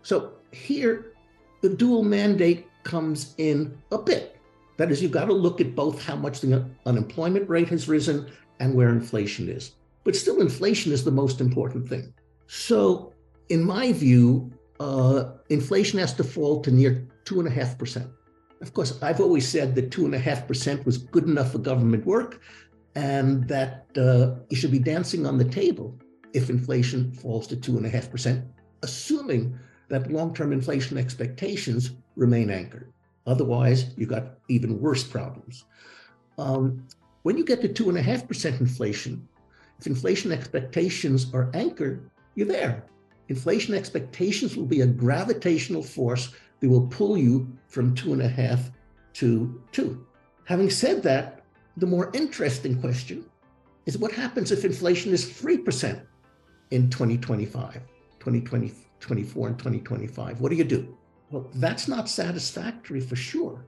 So 0.03 0.33
here, 0.51 1.13
the 1.61 1.69
dual 1.69 2.03
mandate 2.03 2.67
comes 2.83 3.33
in 3.37 3.77
a 3.91 3.97
bit. 3.97 4.34
That 4.77 4.91
is, 4.91 5.01
you've 5.01 5.11
got 5.11 5.25
to 5.25 5.33
look 5.33 5.61
at 5.61 5.75
both 5.75 6.03
how 6.03 6.15
much 6.15 6.41
the 6.41 6.65
unemployment 6.85 7.49
rate 7.49 7.69
has 7.69 7.87
risen 7.87 8.29
and 8.59 8.73
where 8.73 8.89
inflation 8.89 9.49
is. 9.49 9.73
But 10.03 10.15
still, 10.15 10.41
inflation 10.41 10.91
is 10.91 11.03
the 11.03 11.11
most 11.11 11.41
important 11.41 11.87
thing. 11.87 12.13
So, 12.47 13.13
in 13.49 13.63
my 13.63 13.91
view, 13.91 14.51
uh, 14.79 15.31
inflation 15.49 15.99
has 15.99 16.13
to 16.13 16.23
fall 16.23 16.61
to 16.61 16.71
near 16.71 17.07
2.5%. 17.25 18.07
Of 18.61 18.73
course, 18.73 19.01
I've 19.01 19.19
always 19.19 19.47
said 19.47 19.75
that 19.75 19.91
2.5% 19.91 20.85
was 20.85 20.97
good 20.97 21.25
enough 21.25 21.51
for 21.51 21.59
government 21.59 22.05
work 22.05 22.41
and 22.95 23.47
that 23.47 23.85
uh, 23.97 24.35
you 24.49 24.57
should 24.57 24.71
be 24.71 24.79
dancing 24.79 25.25
on 25.25 25.37
the 25.37 25.45
table 25.45 25.99
if 26.33 26.49
inflation 26.49 27.11
falls 27.11 27.47
to 27.47 27.55
2.5%, 27.55 28.45
assuming 28.83 29.57
that 29.89 30.11
long 30.11 30.33
term 30.33 30.51
inflation 30.51 30.97
expectations 30.97 31.91
remain 32.15 32.49
anchored. 32.49 32.91
Otherwise, 33.25 33.93
you 33.97 34.05
got 34.05 34.37
even 34.49 34.79
worse 34.79 35.03
problems. 35.03 35.65
Um, 36.37 36.85
when 37.23 37.37
you 37.37 37.45
get 37.45 37.61
to 37.61 37.67
two 37.67 37.89
and 37.89 37.97
a 37.97 38.01
half 38.01 38.27
percent 38.27 38.59
inflation, 38.61 39.27
if 39.79 39.87
inflation 39.87 40.31
expectations 40.31 41.33
are 41.33 41.49
anchored, 41.53 42.09
you're 42.35 42.47
there. 42.47 42.85
Inflation 43.29 43.73
expectations 43.73 44.55
will 44.55 44.65
be 44.65 44.81
a 44.81 44.87
gravitational 44.87 45.81
force 45.81 46.33
that 46.59 46.69
will 46.69 46.87
pull 46.87 47.17
you 47.17 47.51
from 47.67 47.95
two 47.95 48.13
and 48.13 48.21
a 48.21 48.27
half 48.27 48.71
to 49.13 49.61
two. 49.71 50.05
Having 50.45 50.69
said 50.69 51.03
that, 51.03 51.41
the 51.77 51.87
more 51.87 52.11
interesting 52.13 52.79
question 52.79 53.25
is 53.85 53.97
what 53.97 54.11
happens 54.11 54.51
if 54.51 54.63
inflation 54.63 55.11
is 55.11 55.25
3% 55.25 56.01
in 56.71 56.89
2025, 56.89 57.81
2024, 58.19 59.47
and 59.47 59.57
2025? 59.57 60.39
What 60.39 60.49
do 60.49 60.55
you 60.55 60.63
do? 60.63 60.97
Well, 61.35 61.51
that's 61.55 61.89
not 61.89 62.07
satisfactory 62.07 63.01
for 63.01 63.17
sure. 63.17 63.65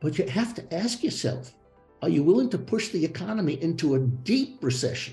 But 0.00 0.16
you 0.16 0.26
have 0.26 0.54
to 0.54 0.74
ask 0.74 1.04
yourself 1.04 1.52
are 2.00 2.08
you 2.08 2.22
willing 2.22 2.48
to 2.48 2.56
push 2.56 2.88
the 2.88 3.04
economy 3.04 3.62
into 3.62 3.96
a 3.96 3.98
deep 3.98 4.64
recession? 4.64 5.12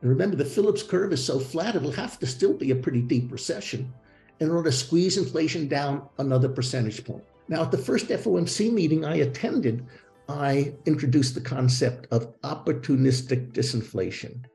And 0.00 0.08
remember, 0.08 0.36
the 0.36 0.46
Phillips 0.46 0.82
curve 0.82 1.12
is 1.12 1.22
so 1.22 1.38
flat, 1.38 1.76
it'll 1.76 1.92
have 1.92 2.18
to 2.20 2.26
still 2.26 2.54
be 2.54 2.70
a 2.70 2.74
pretty 2.74 3.02
deep 3.02 3.30
recession 3.30 3.92
in 4.40 4.50
order 4.50 4.70
to 4.70 4.74
squeeze 4.74 5.18
inflation 5.18 5.68
down 5.68 6.08
another 6.18 6.48
percentage 6.48 7.04
point. 7.04 7.24
Now, 7.46 7.60
at 7.60 7.70
the 7.70 7.76
first 7.76 8.08
FOMC 8.08 8.72
meeting 8.72 9.04
I 9.04 9.16
attended, 9.16 9.84
I 10.30 10.72
introduced 10.86 11.34
the 11.34 11.42
concept 11.42 12.06
of 12.10 12.40
opportunistic 12.40 13.52
disinflation. 13.52 14.46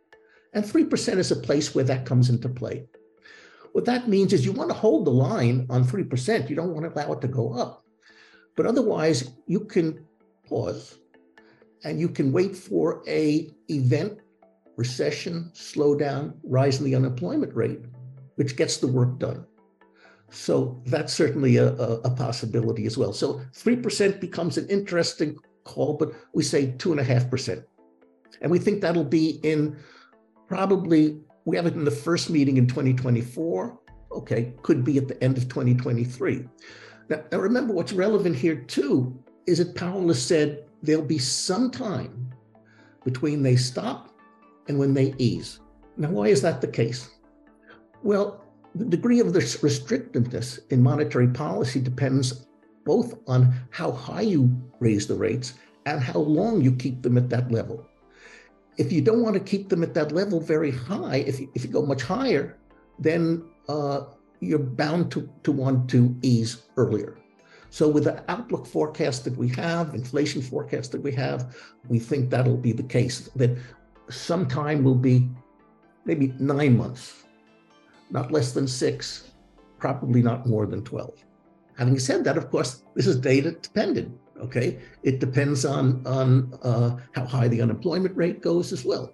And 0.53 0.65
3% 0.65 1.17
is 1.19 1.29
a 1.29 1.35
place 1.35 1.75
where 1.75 1.83
that 1.83 2.07
comes 2.07 2.31
into 2.31 2.49
play. 2.49 2.87
What 3.77 3.86
that 3.86 4.07
means 4.07 4.34
is 4.34 4.43
you 4.43 4.53
want 4.53 4.72
to 4.72 4.75
hold 4.75 5.05
the 5.05 5.12
line 5.12 5.67
on 5.69 5.84
3%. 5.84 6.50
You 6.50 6.55
don't 6.55 6.74
want 6.74 6.84
to 6.88 6.91
allow 6.91 7.13
it 7.13 7.22
to 7.22 7.27
go 7.27 7.53
up. 7.53 7.84
But 8.55 8.65
otherwise, 8.65 9.34
you 9.46 9.60
can 9.60 10.03
pause 10.48 10.98
and 11.84 12.00
you 12.00 12.10
can 12.10 12.31
wait 12.31 12.55
for 12.57 13.03
a 13.07 13.51
event, 13.69 14.17
recession, 14.77 15.51
slowdown, 15.53 16.34
rise 16.41 16.79
in 16.79 16.86
the 16.86 16.96
unemployment 16.96 17.53
rate, 17.53 17.81
which 18.38 18.55
gets 18.55 18.77
the 18.77 18.88
work 18.88 19.19
done. 19.19 19.46
So 20.31 20.81
that's 20.88 21.13
certainly 21.13 21.57
a, 21.57 21.67
a, 21.75 22.00
a 22.00 22.10
possibility 22.10 22.88
as 22.88 22.98
well. 22.98 23.13
So 23.13 23.41
3% 23.53 24.19
becomes 24.19 24.57
an 24.57 24.67
interesting 24.69 25.38
call, 25.65 25.93
but 25.98 26.13
we 26.34 26.41
say 26.41 26.72
2.5%. 26.79 27.63
And 28.41 28.50
we 28.50 28.57
think 28.57 28.81
that'll 28.81 29.03
be 29.03 29.39
in 29.43 29.77
probably, 30.48 31.19
we 31.47 31.55
have 31.55 31.65
it 31.65 31.75
in 31.75 31.85
the 31.85 31.91
first 31.91 32.29
meeting 32.29 32.57
in 32.57 32.67
2024. 32.67 33.79
Okay, 34.11 34.53
could 34.63 34.83
be 34.83 34.97
at 34.97 35.07
the 35.07 35.23
end 35.23 35.37
of 35.37 35.47
2023. 35.47 36.43
Now, 37.07 37.23
now 37.31 37.37
remember 37.37 37.73
what's 37.73 37.93
relevant 37.93 38.35
here 38.35 38.57
too 38.57 39.17
is 39.45 39.59
that 39.59 39.79
has 39.79 40.21
said 40.21 40.65
there'll 40.83 41.01
be 41.05 41.17
some 41.17 41.71
time 41.71 42.33
between 43.05 43.41
they 43.41 43.55
stop 43.55 44.13
and 44.67 44.77
when 44.77 44.93
they 44.93 45.15
ease. 45.19 45.61
Now, 45.95 46.09
why 46.09 46.27
is 46.27 46.41
that 46.41 46.59
the 46.59 46.67
case? 46.67 47.11
Well, 48.03 48.43
the 48.75 48.83
degree 48.83 49.21
of 49.21 49.31
this 49.31 49.55
restrictiveness 49.57 50.59
in 50.69 50.83
monetary 50.83 51.29
policy 51.29 51.79
depends 51.79 52.45
both 52.85 53.19
on 53.25 53.53
how 53.69 53.93
high 53.93 54.21
you 54.21 54.51
raise 54.81 55.07
the 55.07 55.15
rates 55.15 55.53
and 55.85 56.01
how 56.01 56.19
long 56.19 56.59
you 56.59 56.73
keep 56.73 57.01
them 57.01 57.17
at 57.17 57.29
that 57.29 57.49
level. 57.53 57.87
If 58.77 58.91
you 58.91 59.01
don't 59.01 59.22
want 59.22 59.34
to 59.34 59.39
keep 59.39 59.69
them 59.69 59.84
at 59.84 59.93
that 59.96 60.12
level 60.12 60.39
very 60.39 60.72
high, 60.72 61.17
if 61.17 61.39
you, 61.39 61.51
if 61.55 61.63
you 61.63 61.72
go 61.72 61.86
much 61.86 62.03
higher, 62.03 62.57
then 63.00 63.43
uh, 63.67 64.01
you're 64.39 64.60
bound 64.60 65.12
to, 65.12 65.29
to 65.43 65.51
want 65.51 65.89
to 65.91 66.15
ease 66.22 66.63
earlier. 66.77 67.17
So, 67.69 67.89
with 67.89 68.05
the 68.05 68.24
outlook 68.31 68.65
forecast 68.65 69.25
that 69.25 69.36
we 69.36 69.50
have, 69.50 69.93
inflation 69.93 70.41
forecast 70.41 70.91
that 70.93 71.01
we 71.01 71.12
have, 71.13 71.55
we 71.89 72.00
think 72.00 72.29
that'll 72.29 72.57
be 72.57 72.72
the 72.72 72.84
case. 72.84 73.29
That 73.36 73.57
sometime 74.10 74.84
will 74.84 74.96
be 74.96 75.29
maybe 76.05 76.34
nine 76.39 76.77
months, 76.77 77.25
not 78.10 78.31
less 78.31 78.53
than 78.53 78.67
six, 78.67 79.31
probably 79.79 80.22
not 80.22 80.48
more 80.48 80.65
than 80.65 80.84
12. 80.84 81.25
Having 81.77 82.00
said 82.00 82.24
that, 82.24 82.38
of 82.38 82.50
course, 82.50 82.84
this 82.96 83.05
is 83.05 83.17
data 83.17 83.51
dependent. 83.51 84.17
Okay, 84.41 84.79
it 85.03 85.20
depends 85.20 85.65
on 85.65 86.06
on 86.06 86.53
uh, 86.62 86.98
how 87.13 87.25
high 87.25 87.48
the 87.48 87.62
unemployment 87.62 88.15
rate 88.15 88.41
goes 88.41 88.72
as 88.72 88.86
well. 88.86 89.13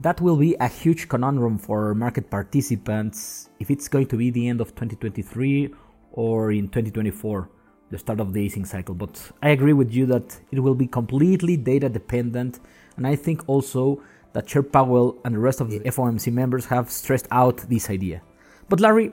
That 0.00 0.20
will 0.20 0.36
be 0.36 0.54
a 0.60 0.68
huge 0.68 1.08
conundrum 1.08 1.58
for 1.58 1.94
market 1.94 2.30
participants 2.30 3.50
if 3.58 3.70
it's 3.70 3.88
going 3.88 4.06
to 4.06 4.16
be 4.16 4.30
the 4.30 4.48
end 4.48 4.60
of 4.60 4.68
2023 4.68 5.74
or 6.12 6.52
in 6.52 6.68
2024, 6.68 7.50
the 7.90 7.98
start 7.98 8.20
of 8.20 8.32
the 8.32 8.40
easing 8.40 8.64
cycle. 8.64 8.94
But 8.94 9.20
I 9.42 9.50
agree 9.50 9.72
with 9.72 9.92
you 9.92 10.06
that 10.06 10.38
it 10.52 10.60
will 10.60 10.76
be 10.76 10.86
completely 10.86 11.56
data 11.56 11.88
dependent, 11.88 12.60
and 12.96 13.06
I 13.06 13.16
think 13.16 13.48
also 13.48 14.00
that 14.34 14.46
Chair 14.46 14.62
Powell 14.62 15.18
and 15.24 15.34
the 15.34 15.38
rest 15.40 15.60
of 15.60 15.70
the 15.70 15.80
FOMC 15.80 16.32
members 16.32 16.66
have 16.66 16.90
stressed 16.90 17.26
out 17.30 17.58
this 17.68 17.90
idea. 17.90 18.22
But 18.68 18.80
Larry, 18.80 19.12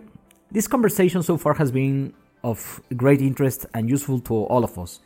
this 0.51 0.67
conversation 0.67 1.23
so 1.23 1.37
far 1.37 1.53
has 1.55 1.71
been 1.71 2.13
of 2.45 2.79
great 2.95 3.21
interest 3.21 3.65
and 3.73 3.89
useful 3.89 4.19
to 4.19 4.33
all 4.33 4.63
of 4.63 4.77
us. 4.77 4.99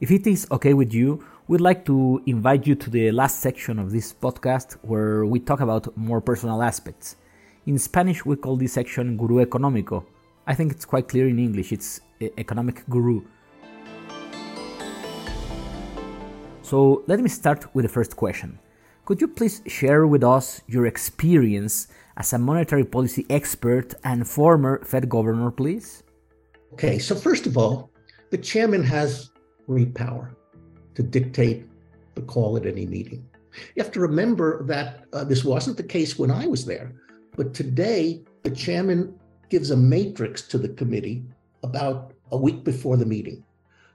If 0.00 0.12
it 0.12 0.26
is 0.26 0.46
okay 0.52 0.72
with 0.72 0.94
you, 0.94 1.24
we'd 1.48 1.60
like 1.60 1.84
to 1.86 2.22
invite 2.26 2.64
you 2.64 2.76
to 2.76 2.88
the 2.88 3.10
last 3.10 3.40
section 3.40 3.80
of 3.80 3.90
this 3.90 4.12
podcast 4.12 4.76
where 4.82 5.26
we 5.26 5.40
talk 5.40 5.60
about 5.60 5.94
more 5.96 6.20
personal 6.20 6.62
aspects. 6.62 7.16
In 7.66 7.76
Spanish, 7.76 8.24
we 8.24 8.36
call 8.36 8.56
this 8.56 8.74
section 8.74 9.16
Guru 9.16 9.44
Económico. 9.44 10.04
I 10.46 10.54
think 10.54 10.70
it's 10.70 10.84
quite 10.84 11.08
clear 11.08 11.26
in 11.26 11.40
English, 11.40 11.72
it's 11.72 12.00
Economic 12.38 12.88
Guru. 12.88 13.22
So 16.62 17.02
let 17.08 17.18
me 17.18 17.28
start 17.28 17.66
with 17.74 17.84
the 17.84 17.88
first 17.88 18.14
question. 18.14 18.60
Could 19.06 19.20
you 19.20 19.28
please 19.28 19.60
share 19.66 20.06
with 20.06 20.22
us 20.22 20.60
your 20.68 20.86
experience 20.86 21.88
as 22.16 22.32
a 22.32 22.38
monetary 22.38 22.84
policy 22.84 23.26
expert 23.28 23.94
and 24.04 24.26
former 24.26 24.84
Fed 24.84 25.08
governor, 25.08 25.50
please? 25.50 26.04
Okay, 26.72 26.98
so 26.98 27.14
first 27.14 27.46
of 27.46 27.56
all, 27.56 27.90
the 28.30 28.38
chairman 28.38 28.82
has 28.84 29.30
great 29.66 29.94
power 29.94 30.36
to 30.94 31.02
dictate 31.02 31.66
the 32.14 32.22
call 32.22 32.56
at 32.56 32.66
any 32.66 32.86
meeting. 32.86 33.26
You 33.74 33.82
have 33.82 33.92
to 33.92 34.00
remember 34.00 34.64
that 34.64 35.04
uh, 35.12 35.24
this 35.24 35.44
wasn't 35.44 35.76
the 35.76 35.82
case 35.82 36.18
when 36.18 36.30
I 36.30 36.46
was 36.46 36.64
there, 36.64 36.92
but 37.36 37.54
today 37.54 38.22
the 38.42 38.50
chairman 38.50 39.18
gives 39.48 39.70
a 39.70 39.76
matrix 39.76 40.42
to 40.42 40.58
the 40.58 40.68
committee 40.68 41.24
about 41.62 42.12
a 42.32 42.36
week 42.36 42.64
before 42.64 42.96
the 42.96 43.06
meeting. 43.06 43.44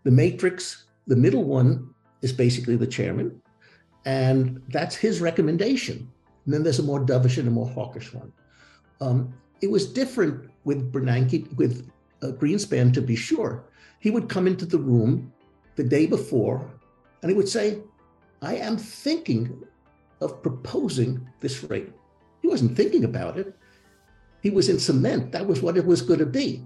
The 0.03 0.11
matrix, 0.11 0.85
the 1.07 1.15
middle 1.15 1.43
one, 1.43 1.93
is 2.21 2.33
basically 2.33 2.75
the 2.75 2.87
chairman, 2.87 3.41
and 4.05 4.61
that's 4.69 4.95
his 4.95 5.21
recommendation. 5.21 6.09
And 6.45 6.53
then 6.53 6.63
there's 6.63 6.79
a 6.79 6.83
more 6.83 7.05
dovish 7.05 7.37
and 7.37 7.47
a 7.47 7.51
more 7.51 7.67
hawkish 7.67 8.13
one. 8.13 8.31
Um, 8.99 9.33
it 9.61 9.69
was 9.69 9.91
different 9.91 10.49
with 10.63 10.91
Bernanke, 10.91 11.55
with 11.57 11.89
uh, 12.21 12.27
Greenspan, 12.27 12.93
to 12.93 13.01
be 13.01 13.15
sure. 13.15 13.63
He 13.99 14.11
would 14.11 14.29
come 14.29 14.47
into 14.47 14.65
the 14.65 14.79
room 14.79 15.31
the 15.75 15.83
day 15.83 16.05
before 16.05 16.69
and 17.21 17.29
he 17.29 17.37
would 17.37 17.49
say, 17.49 17.79
I 18.41 18.55
am 18.55 18.77
thinking 18.77 19.63
of 20.21 20.41
proposing 20.41 21.27
this 21.39 21.63
rate. 21.63 21.91
He 22.41 22.47
wasn't 22.47 22.75
thinking 22.75 23.03
about 23.03 23.37
it. 23.37 23.55
He 24.41 24.49
was 24.49 24.69
in 24.69 24.79
cement. 24.79 25.31
That 25.31 25.45
was 25.45 25.61
what 25.61 25.77
it 25.77 25.85
was 25.85 26.01
going 26.01 26.19
to 26.19 26.25
be. 26.25 26.63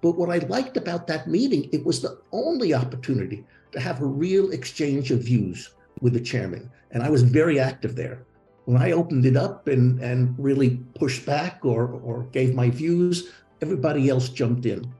But 0.00 0.16
what 0.16 0.30
I 0.30 0.46
liked 0.46 0.76
about 0.76 1.06
that 1.06 1.28
meeting, 1.28 1.68
it 1.72 1.84
was 1.84 2.00
the 2.00 2.18
only 2.32 2.72
opportunity 2.74 3.44
to 3.72 3.80
have 3.80 4.00
a 4.00 4.06
real 4.06 4.50
exchange 4.52 5.10
of 5.10 5.20
views 5.20 5.70
with 6.00 6.14
the 6.14 6.20
chairman. 6.20 6.70
And 6.90 7.02
I 7.02 7.10
was 7.10 7.22
very 7.22 7.58
active 7.58 7.96
there. 7.96 8.24
When 8.64 8.80
I 8.80 8.92
opened 8.92 9.26
it 9.26 9.36
up 9.36 9.68
and, 9.68 10.00
and 10.00 10.34
really 10.38 10.78
pushed 10.94 11.24
back 11.26 11.60
or, 11.64 11.88
or 11.88 12.24
gave 12.32 12.54
my 12.54 12.70
views, 12.70 13.30
everybody 13.62 14.08
else 14.08 14.28
jumped 14.28 14.66
in. 14.66 14.92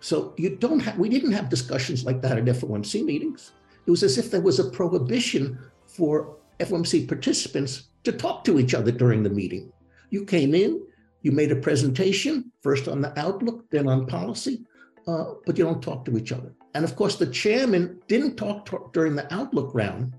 So 0.00 0.34
you 0.36 0.56
don't 0.56 0.80
have, 0.80 0.98
we 0.98 1.08
didn't 1.08 1.32
have 1.32 1.48
discussions 1.48 2.04
like 2.04 2.20
that 2.22 2.38
at 2.38 2.44
FOMC 2.44 3.04
meetings. 3.04 3.52
It 3.86 3.90
was 3.90 4.02
as 4.02 4.18
if 4.18 4.30
there 4.30 4.40
was 4.40 4.58
a 4.58 4.70
prohibition 4.70 5.58
for 5.86 6.36
FOMC 6.60 7.08
participants 7.08 7.88
to 8.04 8.12
talk 8.12 8.44
to 8.44 8.58
each 8.58 8.74
other 8.74 8.92
during 8.92 9.22
the 9.22 9.30
meeting. 9.30 9.72
You 10.10 10.24
came 10.24 10.54
in, 10.54 10.82
you 11.22 11.32
made 11.32 11.52
a 11.52 11.56
presentation, 11.56 12.52
first 12.62 12.86
on 12.86 13.00
the 13.00 13.18
outlook, 13.18 13.64
then 13.70 13.88
on 13.88 14.06
policy, 14.06 14.64
uh, 15.08 15.24
but 15.46 15.56
you 15.56 15.64
don't 15.64 15.82
talk 15.82 16.04
to 16.04 16.16
each 16.18 16.32
other. 16.32 16.54
And 16.74 16.84
of 16.84 16.96
course, 16.96 17.16
the 17.16 17.26
chairman 17.26 18.00
didn't 18.08 18.36
talk 18.36 18.66
to, 18.66 18.90
during 18.92 19.14
the 19.14 19.32
outlook 19.32 19.74
round, 19.74 20.12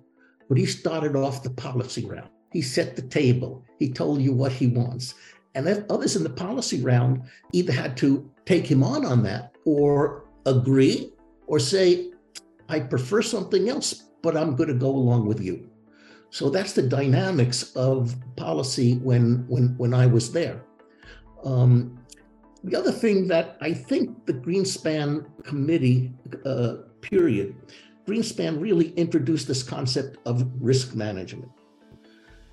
but 0.50 0.58
he 0.58 0.66
started 0.66 1.16
off 1.16 1.44
the 1.44 1.50
policy 1.52 2.06
round. 2.06 2.30
He 2.52 2.62
set 2.62 2.96
the 2.96 3.02
table, 3.02 3.64
he 3.78 3.92
told 3.92 4.22
you 4.22 4.34
what 4.34 4.52
he 4.52 4.68
wants. 4.68 5.16
And 5.56 5.66
then 5.66 5.86
others 5.90 6.16
in 6.16 6.24
the 6.24 6.30
policy 6.30 6.82
round 6.82 7.24
either 7.54 7.72
had 7.72 7.98
to 7.98 8.30
take 8.46 8.68
him 8.68 8.84
on 8.84 9.06
on 9.06 9.24
that 9.24 9.56
or 9.66 10.26
agree 10.46 11.14
or 11.48 11.60
say, 11.60 12.12
I 12.70 12.82
prefer 12.82 13.22
something 13.22 13.70
else, 13.70 14.04
but 14.22 14.36
I'm 14.36 14.56
going 14.56 14.70
to 14.70 14.76
go 14.76 14.90
along 14.90 15.26
with 15.26 15.42
you. 15.42 15.70
So 16.30 16.50
that's 16.50 16.74
the 16.74 16.82
dynamics 16.82 17.74
of 17.76 18.16
policy 18.36 18.98
when 18.98 19.46
when 19.48 19.78
when 19.78 19.94
I 19.94 20.06
was 20.06 20.34
there. 20.34 20.62
Um, 21.46 21.98
the 22.64 22.76
other 22.76 22.92
thing 22.92 23.28
that 23.30 23.58
I 23.62 23.74
think 23.74 24.26
the 24.26 24.34
Greenspan 24.34 25.26
committee 25.44 26.12
uh, 26.46 26.78
period, 27.00 27.56
Greenspan 28.06 28.60
really 28.60 28.90
introduced 28.98 29.48
this 29.48 29.64
concept 29.64 30.18
of 30.26 30.50
risk 30.60 30.96
management. 30.96 31.52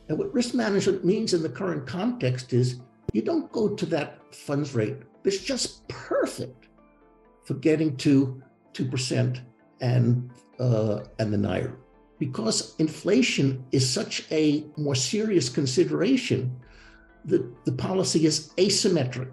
And 0.08 0.18
what 0.18 0.32
risk 0.32 0.54
management 0.54 1.04
means 1.04 1.32
in 1.34 1.42
the 1.42 1.48
current 1.48 1.86
context 1.86 2.52
is 2.52 2.80
you 3.12 3.22
don't 3.22 3.50
go 3.52 3.68
to 3.68 3.86
that 3.86 4.34
funds 4.34 4.74
rate 4.74 4.96
that's 5.22 5.38
just 5.38 5.86
perfect 5.88 6.68
for 7.44 7.54
getting 7.54 7.96
to 7.98 8.42
2% 8.74 9.40
and, 9.80 10.30
uh, 10.58 11.00
and 11.18 11.32
the 11.32 11.36
NAIRU. 11.36 11.74
Because 12.18 12.76
inflation 12.78 13.64
is 13.72 13.88
such 13.88 14.24
a 14.30 14.64
more 14.76 14.94
serious 14.94 15.48
consideration, 15.48 16.54
the, 17.24 17.52
the 17.64 17.72
policy 17.72 18.26
is 18.26 18.52
asymmetric. 18.56 19.30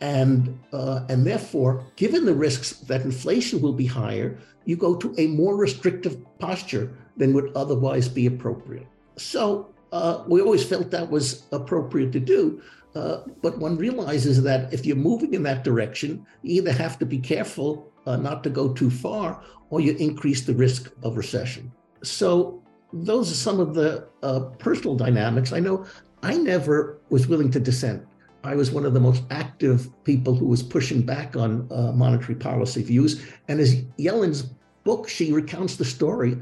And, 0.00 0.58
uh, 0.72 1.04
and 1.08 1.26
therefore, 1.26 1.84
given 1.96 2.24
the 2.24 2.34
risks 2.34 2.72
that 2.80 3.02
inflation 3.02 3.60
will 3.60 3.72
be 3.72 3.86
higher, 3.86 4.38
you 4.64 4.76
go 4.76 4.96
to 4.96 5.14
a 5.18 5.26
more 5.28 5.56
restrictive 5.56 6.16
posture 6.38 6.96
than 7.16 7.32
would 7.34 7.52
otherwise 7.54 8.08
be 8.08 8.26
appropriate. 8.26 8.86
So 9.16 9.72
uh, 9.92 10.24
we 10.26 10.40
always 10.40 10.64
felt 10.64 10.90
that 10.90 11.10
was 11.10 11.44
appropriate 11.52 12.12
to 12.12 12.20
do. 12.20 12.60
Uh, 12.94 13.22
but 13.42 13.58
one 13.58 13.76
realizes 13.76 14.42
that 14.42 14.72
if 14.72 14.86
you're 14.86 14.96
moving 14.96 15.34
in 15.34 15.42
that 15.42 15.64
direction, 15.64 16.24
you 16.42 16.62
either 16.62 16.72
have 16.72 16.98
to 16.98 17.06
be 17.06 17.18
careful 17.18 17.90
uh, 18.06 18.16
not 18.16 18.44
to 18.44 18.50
go 18.50 18.72
too 18.72 18.90
far 18.90 19.42
or 19.70 19.80
you 19.80 19.96
increase 19.96 20.42
the 20.42 20.54
risk 20.54 20.92
of 21.02 21.16
recession. 21.16 21.72
So 22.02 22.62
those 22.92 23.30
are 23.30 23.34
some 23.34 23.58
of 23.58 23.74
the 23.74 24.06
uh, 24.22 24.40
personal 24.58 24.96
dynamics. 24.96 25.52
I 25.52 25.60
know 25.60 25.86
I 26.22 26.36
never 26.36 27.00
was 27.10 27.26
willing 27.26 27.50
to 27.52 27.60
dissent. 27.60 28.06
I 28.44 28.54
was 28.54 28.70
one 28.70 28.84
of 28.84 28.94
the 28.94 29.00
most 29.00 29.24
active 29.30 29.88
people 30.04 30.34
who 30.34 30.46
was 30.46 30.62
pushing 30.62 31.02
back 31.02 31.34
on 31.34 31.66
uh, 31.72 31.92
monetary 31.92 32.34
policy 32.34 32.82
views. 32.82 33.24
And 33.48 33.58
as 33.58 33.82
Yellen's 33.96 34.42
book, 34.84 35.08
she 35.08 35.32
recounts 35.32 35.76
the 35.76 35.84
story 35.84 36.36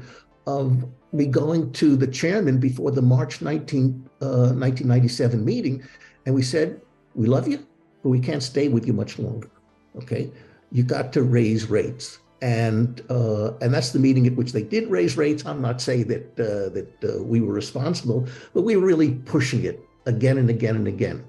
of 0.45 0.85
me 1.13 1.25
going 1.25 1.71
to 1.71 1.95
the 1.95 2.07
chairman 2.07 2.59
before 2.59 2.91
the 2.91 3.01
March 3.01 3.41
19, 3.41 4.09
uh, 4.21 4.51
1997 4.51 5.43
meeting. 5.45 5.81
And 6.25 6.35
we 6.35 6.43
said, 6.43 6.81
We 7.15 7.27
love 7.27 7.47
you, 7.47 7.65
but 8.01 8.09
we 8.09 8.19
can't 8.19 8.43
stay 8.43 8.67
with 8.67 8.85
you 8.85 8.93
much 8.93 9.19
longer. 9.19 9.49
Okay. 9.97 10.31
You 10.71 10.83
got 10.83 11.13
to 11.13 11.23
raise 11.23 11.69
rates. 11.69 12.19
And 12.41 13.01
uh, 13.09 13.53
and 13.61 13.73
that's 13.73 13.91
the 13.91 13.99
meeting 13.99 14.27
at 14.27 14.35
which 14.35 14.51
they 14.51 14.63
did 14.63 14.89
raise 14.89 15.15
rates. 15.15 15.45
I'm 15.45 15.61
not 15.61 15.79
saying 15.79 16.07
that 16.07 16.39
uh, 16.39 16.69
that 16.73 16.93
uh, 17.03 17.23
we 17.23 17.39
were 17.39 17.53
responsible, 17.53 18.27
but 18.53 18.63
we 18.63 18.75
were 18.75 18.85
really 18.85 19.13
pushing 19.13 19.63
it 19.63 19.79
again 20.05 20.37
and 20.37 20.49
again 20.49 20.75
and 20.75 20.87
again. 20.87 21.23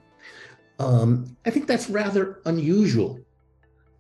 Um, 0.81 1.37
I 1.47 1.51
think 1.51 1.69
that's 1.69 1.89
rather 1.89 2.41
unusual. 2.47 3.21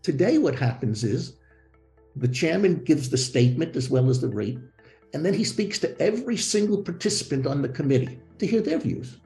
Today, 0.03 0.39
what 0.39 0.57
happens 0.57 1.05
is 1.05 1.35
the 2.17 2.27
chairman 2.27 2.83
gives 2.83 3.11
the 3.11 3.17
statement 3.17 3.77
as 3.77 3.89
well 3.89 4.11
as 4.11 4.21
the 4.21 4.29
rate, 4.29 4.59
and 5.13 5.25
then 5.25 5.35
he 5.35 5.45
speaks 5.45 5.79
to 5.81 6.01
every 6.03 6.37
single 6.37 6.83
participant 6.83 7.47
on 7.47 7.63
the 7.63 7.69
committee 7.69 8.19
to 8.41 8.47
hear 8.47 8.61
their 8.61 8.79
views. 8.79 9.19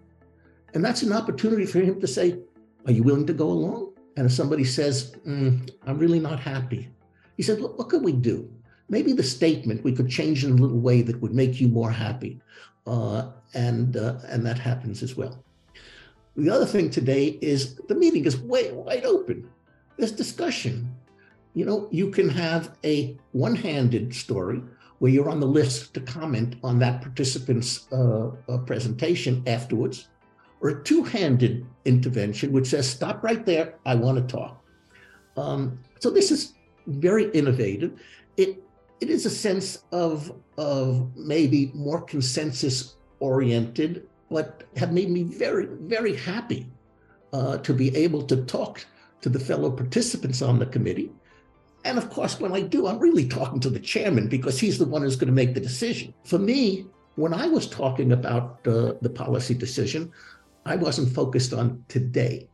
And 0.74 0.84
that's 0.84 1.02
an 1.02 1.12
opportunity 1.12 1.66
for 1.66 1.80
him 1.80 2.00
to 2.00 2.06
say, 2.06 2.38
Are 2.86 2.92
you 2.92 3.02
willing 3.02 3.26
to 3.26 3.32
go 3.32 3.48
along? 3.48 3.92
And 4.16 4.26
if 4.26 4.32
somebody 4.32 4.64
says, 4.64 5.14
mm, 5.26 5.70
I'm 5.86 5.98
really 5.98 6.20
not 6.20 6.40
happy, 6.40 6.88
he 7.36 7.42
said, 7.42 7.60
Look, 7.60 7.78
what 7.78 7.88
could 7.88 8.02
we 8.02 8.12
do? 8.12 8.50
Maybe 8.88 9.12
the 9.12 9.22
statement 9.22 9.84
we 9.84 9.92
could 9.92 10.08
change 10.08 10.44
in 10.44 10.52
a 10.52 10.54
little 10.54 10.80
way 10.80 11.02
that 11.02 11.20
would 11.20 11.34
make 11.34 11.60
you 11.60 11.68
more 11.68 11.90
happy. 11.90 12.40
Uh, 12.86 13.30
and, 13.54 13.96
uh, 13.96 14.18
and 14.28 14.44
that 14.46 14.58
happens 14.58 15.02
as 15.02 15.16
well. 15.16 15.44
The 16.36 16.50
other 16.50 16.66
thing 16.66 16.88
today 16.88 17.38
is 17.42 17.74
the 17.88 17.94
meeting 17.94 18.24
is 18.24 18.38
way 18.38 18.72
wide 18.72 19.04
open. 19.04 19.50
There's 19.96 20.12
discussion. 20.12 20.94
You 21.54 21.64
know, 21.64 21.88
you 21.90 22.10
can 22.10 22.28
have 22.28 22.76
a 22.84 23.16
one 23.32 23.56
handed 23.56 24.14
story 24.14 24.62
where 25.00 25.10
you're 25.10 25.28
on 25.28 25.40
the 25.40 25.46
list 25.46 25.94
to 25.94 26.00
comment 26.00 26.56
on 26.62 26.78
that 26.78 27.02
participant's 27.02 27.90
uh, 27.92 28.30
uh, 28.48 28.58
presentation 28.58 29.42
afterwards, 29.46 30.08
or 30.60 30.70
a 30.70 30.84
two 30.84 31.02
handed 31.04 31.66
intervention 31.84 32.52
which 32.52 32.68
says, 32.68 32.88
Stop 32.88 33.22
right 33.22 33.44
there, 33.44 33.74
I 33.86 33.94
want 33.94 34.18
to 34.18 34.36
talk. 34.36 34.62
Um, 35.36 35.78
so 36.00 36.10
this 36.10 36.30
is 36.30 36.54
very 36.86 37.30
innovative. 37.30 38.00
It, 38.36 38.62
it 39.00 39.10
is 39.10 39.26
a 39.26 39.30
sense 39.30 39.84
of, 39.92 40.32
of 40.56 41.16
maybe 41.16 41.70
more 41.74 42.00
consensus 42.00 42.96
oriented 43.20 44.08
but 44.30 44.64
have 44.76 44.92
made 44.92 45.10
me 45.10 45.22
very, 45.22 45.66
very 45.66 46.16
happy 46.16 46.66
uh, 47.32 47.58
to 47.58 47.72
be 47.72 47.94
able 47.96 48.22
to 48.22 48.44
talk 48.44 48.84
to 49.20 49.28
the 49.28 49.40
fellow 49.40 49.70
participants 49.70 50.42
on 50.42 50.58
the 50.58 50.66
committee. 50.66 51.10
And 51.84 51.98
of 51.98 52.10
course, 52.10 52.40
when 52.40 52.52
I 52.52 52.60
do, 52.60 52.86
I'm 52.86 52.98
really 52.98 53.26
talking 53.26 53.60
to 53.60 53.70
the 53.70 53.80
chairman 53.80 54.28
because 54.28 54.58
he's 54.58 54.78
the 54.78 54.84
one 54.84 55.02
who's 55.02 55.16
going 55.16 55.28
to 55.28 55.34
make 55.34 55.54
the 55.54 55.60
decision. 55.60 56.12
For 56.24 56.38
me, 56.38 56.86
when 57.16 57.32
I 57.32 57.46
was 57.46 57.68
talking 57.68 58.12
about 58.12 58.66
uh, 58.66 58.94
the 59.00 59.10
policy 59.10 59.54
decision, 59.54 60.12
I 60.68 60.76
wasn't 60.76 61.14
focused 61.14 61.52
on 61.54 61.84
today. 61.88 62.48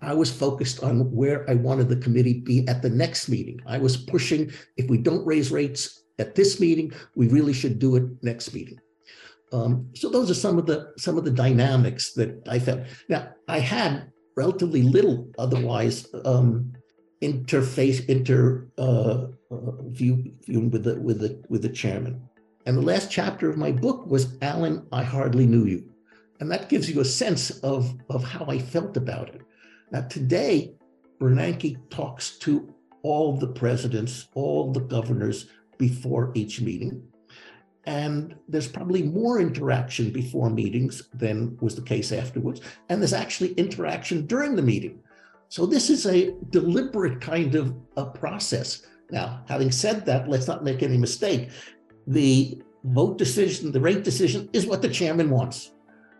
I 0.00 0.14
was 0.14 0.30
focused 0.30 0.82
on 0.84 1.10
where 1.10 1.48
I 1.50 1.54
wanted 1.54 1.88
the 1.88 1.96
committee 1.96 2.34
to 2.34 2.44
be 2.44 2.68
at 2.68 2.80
the 2.80 2.90
next 2.90 3.28
meeting. 3.28 3.60
I 3.66 3.78
was 3.78 3.96
pushing 3.96 4.52
if 4.76 4.88
we 4.88 4.98
don't 4.98 5.26
raise 5.26 5.50
rates 5.50 6.04
at 6.20 6.36
this 6.36 6.60
meeting, 6.60 6.92
we 7.16 7.26
really 7.26 7.52
should 7.52 7.80
do 7.80 7.96
it 7.96 8.04
next 8.22 8.54
meeting. 8.54 8.78
Um, 9.52 9.88
so 9.94 10.08
those 10.08 10.30
are 10.30 10.40
some 10.46 10.58
of 10.58 10.66
the 10.66 10.92
some 10.96 11.18
of 11.18 11.24
the 11.24 11.30
dynamics 11.30 12.12
that 12.14 12.30
I 12.48 12.58
felt. 12.58 12.80
Now 13.08 13.30
I 13.48 13.58
had 13.58 14.12
relatively 14.36 14.82
little 14.82 15.28
otherwise 15.38 16.06
um, 16.24 16.72
interface 17.22 18.04
inter 18.08 18.68
uh, 18.78 19.26
uh, 19.50 19.72
view, 19.88 20.32
view 20.46 20.60
with 20.68 20.84
the 20.84 21.00
with 21.00 21.18
the 21.20 21.42
with 21.48 21.62
the 21.62 21.68
chairman. 21.68 22.20
And 22.66 22.76
the 22.76 22.82
last 22.82 23.10
chapter 23.10 23.50
of 23.50 23.58
my 23.58 23.72
book 23.72 24.06
was 24.06 24.36
Alan, 24.40 24.86
I 24.90 25.02
hardly 25.02 25.46
knew 25.46 25.66
you, 25.66 25.93
and 26.40 26.50
that 26.50 26.68
gives 26.68 26.90
you 26.90 27.00
a 27.00 27.04
sense 27.04 27.50
of 27.60 27.94
of 28.10 28.24
how 28.24 28.46
I 28.46 28.58
felt 28.58 28.96
about 28.96 29.28
it. 29.28 29.42
Now 29.90 30.02
today, 30.02 30.74
Bernanke 31.20 31.78
talks 31.90 32.38
to 32.38 32.74
all 33.02 33.36
the 33.36 33.48
presidents, 33.48 34.28
all 34.34 34.72
the 34.72 34.80
governors 34.80 35.46
before 35.78 36.32
each 36.34 36.60
meeting. 36.60 37.02
And 37.86 38.34
there's 38.48 38.66
probably 38.66 39.02
more 39.02 39.40
interaction 39.40 40.10
before 40.10 40.48
meetings 40.48 41.08
than 41.12 41.58
was 41.60 41.74
the 41.76 41.82
case 41.82 42.12
afterwards. 42.12 42.62
And 42.88 43.00
there's 43.00 43.12
actually 43.12 43.52
interaction 43.52 44.26
during 44.26 44.56
the 44.56 44.62
meeting. 44.62 45.00
So 45.50 45.66
this 45.66 45.90
is 45.90 46.06
a 46.06 46.34
deliberate 46.50 47.20
kind 47.20 47.54
of 47.54 47.74
a 47.98 48.06
process. 48.06 48.86
Now, 49.10 49.44
having 49.46 49.70
said 49.70 50.06
that, 50.06 50.28
let's 50.28 50.48
not 50.48 50.64
make 50.64 50.82
any 50.82 50.96
mistake. 50.96 51.50
The 52.06 52.62
vote 52.84 53.18
decision, 53.18 53.70
the 53.70 53.80
rate 53.80 54.02
decision 54.02 54.48
is 54.54 54.66
what 54.66 54.80
the 54.80 54.88
chairman 54.88 55.28
wants. 55.28 55.73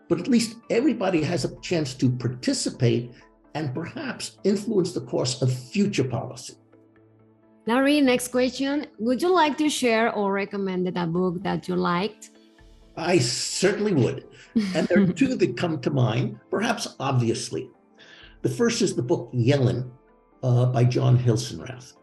But 0.07 0.19
at 0.19 0.27
least 0.27 0.57
everybody 0.69 1.21
has 1.23 1.45
a 1.45 1.59
chance 1.61 1.93
to 1.95 2.09
participate 2.09 3.11
and 3.55 3.73
perhaps 3.73 4.37
influence 4.43 4.91
the 4.93 5.01
course 5.01 5.41
of 5.41 5.51
future 5.51 6.03
policy. 6.03 6.55
Larry, 7.65 7.99
next 8.01 8.27
question. 8.27 8.85
Would 8.99 9.21
you 9.21 9.33
like 9.33 9.57
to 9.57 9.69
share 9.69 10.13
or 10.13 10.31
recommend 10.31 10.87
a 10.87 11.07
book 11.07 11.41
that 11.41 11.67
you 11.67 11.75
liked? 11.75 12.29
I 12.95 13.17
certainly 13.17 13.93
would. 13.93 14.27
And 14.75 14.87
there 14.87 15.01
are 15.01 15.13
two 15.21 15.35
that 15.35 15.57
come 15.57 15.81
to 15.81 15.89
mind, 15.89 16.39
perhaps 16.51 16.95
obviously. 16.99 17.69
The 18.43 18.49
first 18.49 18.81
is 18.83 18.95
the 18.95 19.01
book 19.01 19.31
Yellen 19.33 19.89
uh, 20.43 20.67
by 20.67 20.83
John 20.83 21.17
Hilsenrath. 21.17 21.93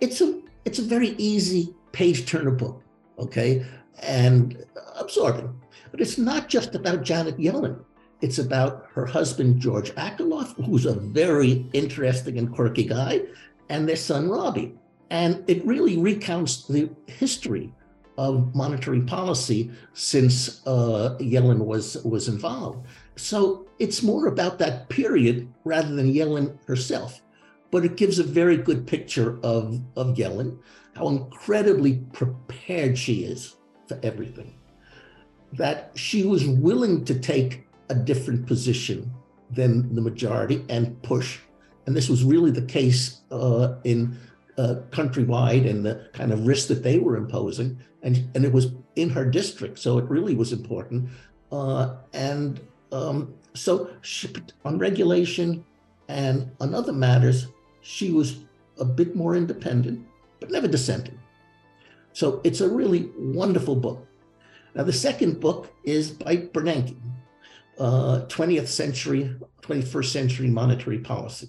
It's 0.00 0.20
a 0.20 0.42
it's 0.64 0.78
a 0.78 0.82
very 0.82 1.10
easy 1.16 1.74
page 1.92 2.26
turner 2.26 2.50
book, 2.50 2.82
okay, 3.18 3.64
and 4.02 4.62
absorbing. 4.96 5.58
But 5.90 6.00
it's 6.00 6.18
not 6.18 6.48
just 6.48 6.74
about 6.74 7.02
Janet 7.02 7.38
Yellen. 7.38 7.84
It's 8.20 8.38
about 8.38 8.86
her 8.94 9.06
husband 9.06 9.60
George 9.60 9.92
Akerlof, 9.94 10.54
who's 10.64 10.86
a 10.86 10.94
very 10.94 11.66
interesting 11.72 12.38
and 12.38 12.52
quirky 12.52 12.84
guy, 12.84 13.22
and 13.68 13.88
their 13.88 13.96
son 13.96 14.28
Robbie. 14.28 14.74
And 15.10 15.44
it 15.48 15.64
really 15.64 15.96
recounts 15.96 16.66
the 16.66 16.90
history 17.06 17.72
of 18.18 18.54
monetary 18.54 19.00
policy 19.02 19.70
since 19.94 20.66
uh, 20.66 21.16
Yellen 21.20 21.64
was, 21.64 22.02
was 22.04 22.28
involved. 22.28 22.86
So 23.14 23.66
it's 23.78 24.02
more 24.02 24.26
about 24.26 24.58
that 24.58 24.88
period 24.88 25.48
rather 25.64 25.94
than 25.94 26.12
Yellen 26.12 26.58
herself. 26.66 27.22
But 27.70 27.84
it 27.84 27.96
gives 27.96 28.18
a 28.18 28.24
very 28.24 28.56
good 28.56 28.86
picture 28.86 29.38
of, 29.44 29.80
of 29.96 30.16
Yellen, 30.16 30.58
how 30.96 31.08
incredibly 31.08 31.98
prepared 32.12 32.98
she 32.98 33.24
is 33.24 33.56
for 33.86 34.00
everything. 34.02 34.54
That 35.52 35.92
she 35.94 36.24
was 36.24 36.46
willing 36.46 37.04
to 37.06 37.18
take 37.18 37.66
a 37.88 37.94
different 37.94 38.46
position 38.46 39.10
than 39.50 39.94
the 39.94 40.02
majority 40.02 40.64
and 40.68 41.00
push 41.02 41.38
and 41.88 41.96
this 41.96 42.10
was 42.10 42.22
really 42.22 42.50
the 42.50 42.60
case 42.60 43.22
uh, 43.30 43.76
in 43.82 44.14
uh, 44.58 44.74
countrywide 44.90 45.66
and 45.66 45.86
the 45.86 46.06
kind 46.12 46.34
of 46.34 46.46
risk 46.46 46.68
that 46.68 46.82
they 46.82 46.98
were 46.98 47.16
imposing. 47.16 47.78
And, 48.02 48.28
and 48.34 48.44
it 48.44 48.52
was 48.52 48.72
in 48.96 49.08
her 49.08 49.24
district, 49.24 49.78
so 49.78 49.96
it 49.96 50.04
really 50.04 50.34
was 50.34 50.52
important. 50.52 51.08
Uh, 51.50 51.96
and 52.12 52.60
um, 52.92 53.32
so 53.54 53.88
she, 54.02 54.28
on 54.66 54.78
regulation 54.78 55.64
and 56.08 56.50
on 56.60 56.74
other 56.74 56.92
matters, 56.92 57.46
she 57.80 58.10
was 58.12 58.40
a 58.78 58.84
bit 58.84 59.16
more 59.16 59.34
independent, 59.34 60.06
but 60.40 60.50
never 60.50 60.68
dissenting. 60.68 61.18
So 62.12 62.42
it's 62.44 62.60
a 62.60 62.68
really 62.68 63.10
wonderful 63.16 63.76
book. 63.76 64.06
Now, 64.74 64.84
the 64.84 64.92
second 64.92 65.40
book 65.40 65.72
is 65.84 66.10
by 66.10 66.36
Bernanke, 66.36 66.96
uh, 67.78 68.26
20th 68.28 68.68
century, 68.68 69.34
21st 69.62 70.06
century 70.06 70.48
monetary 70.48 70.98
policy. 70.98 71.48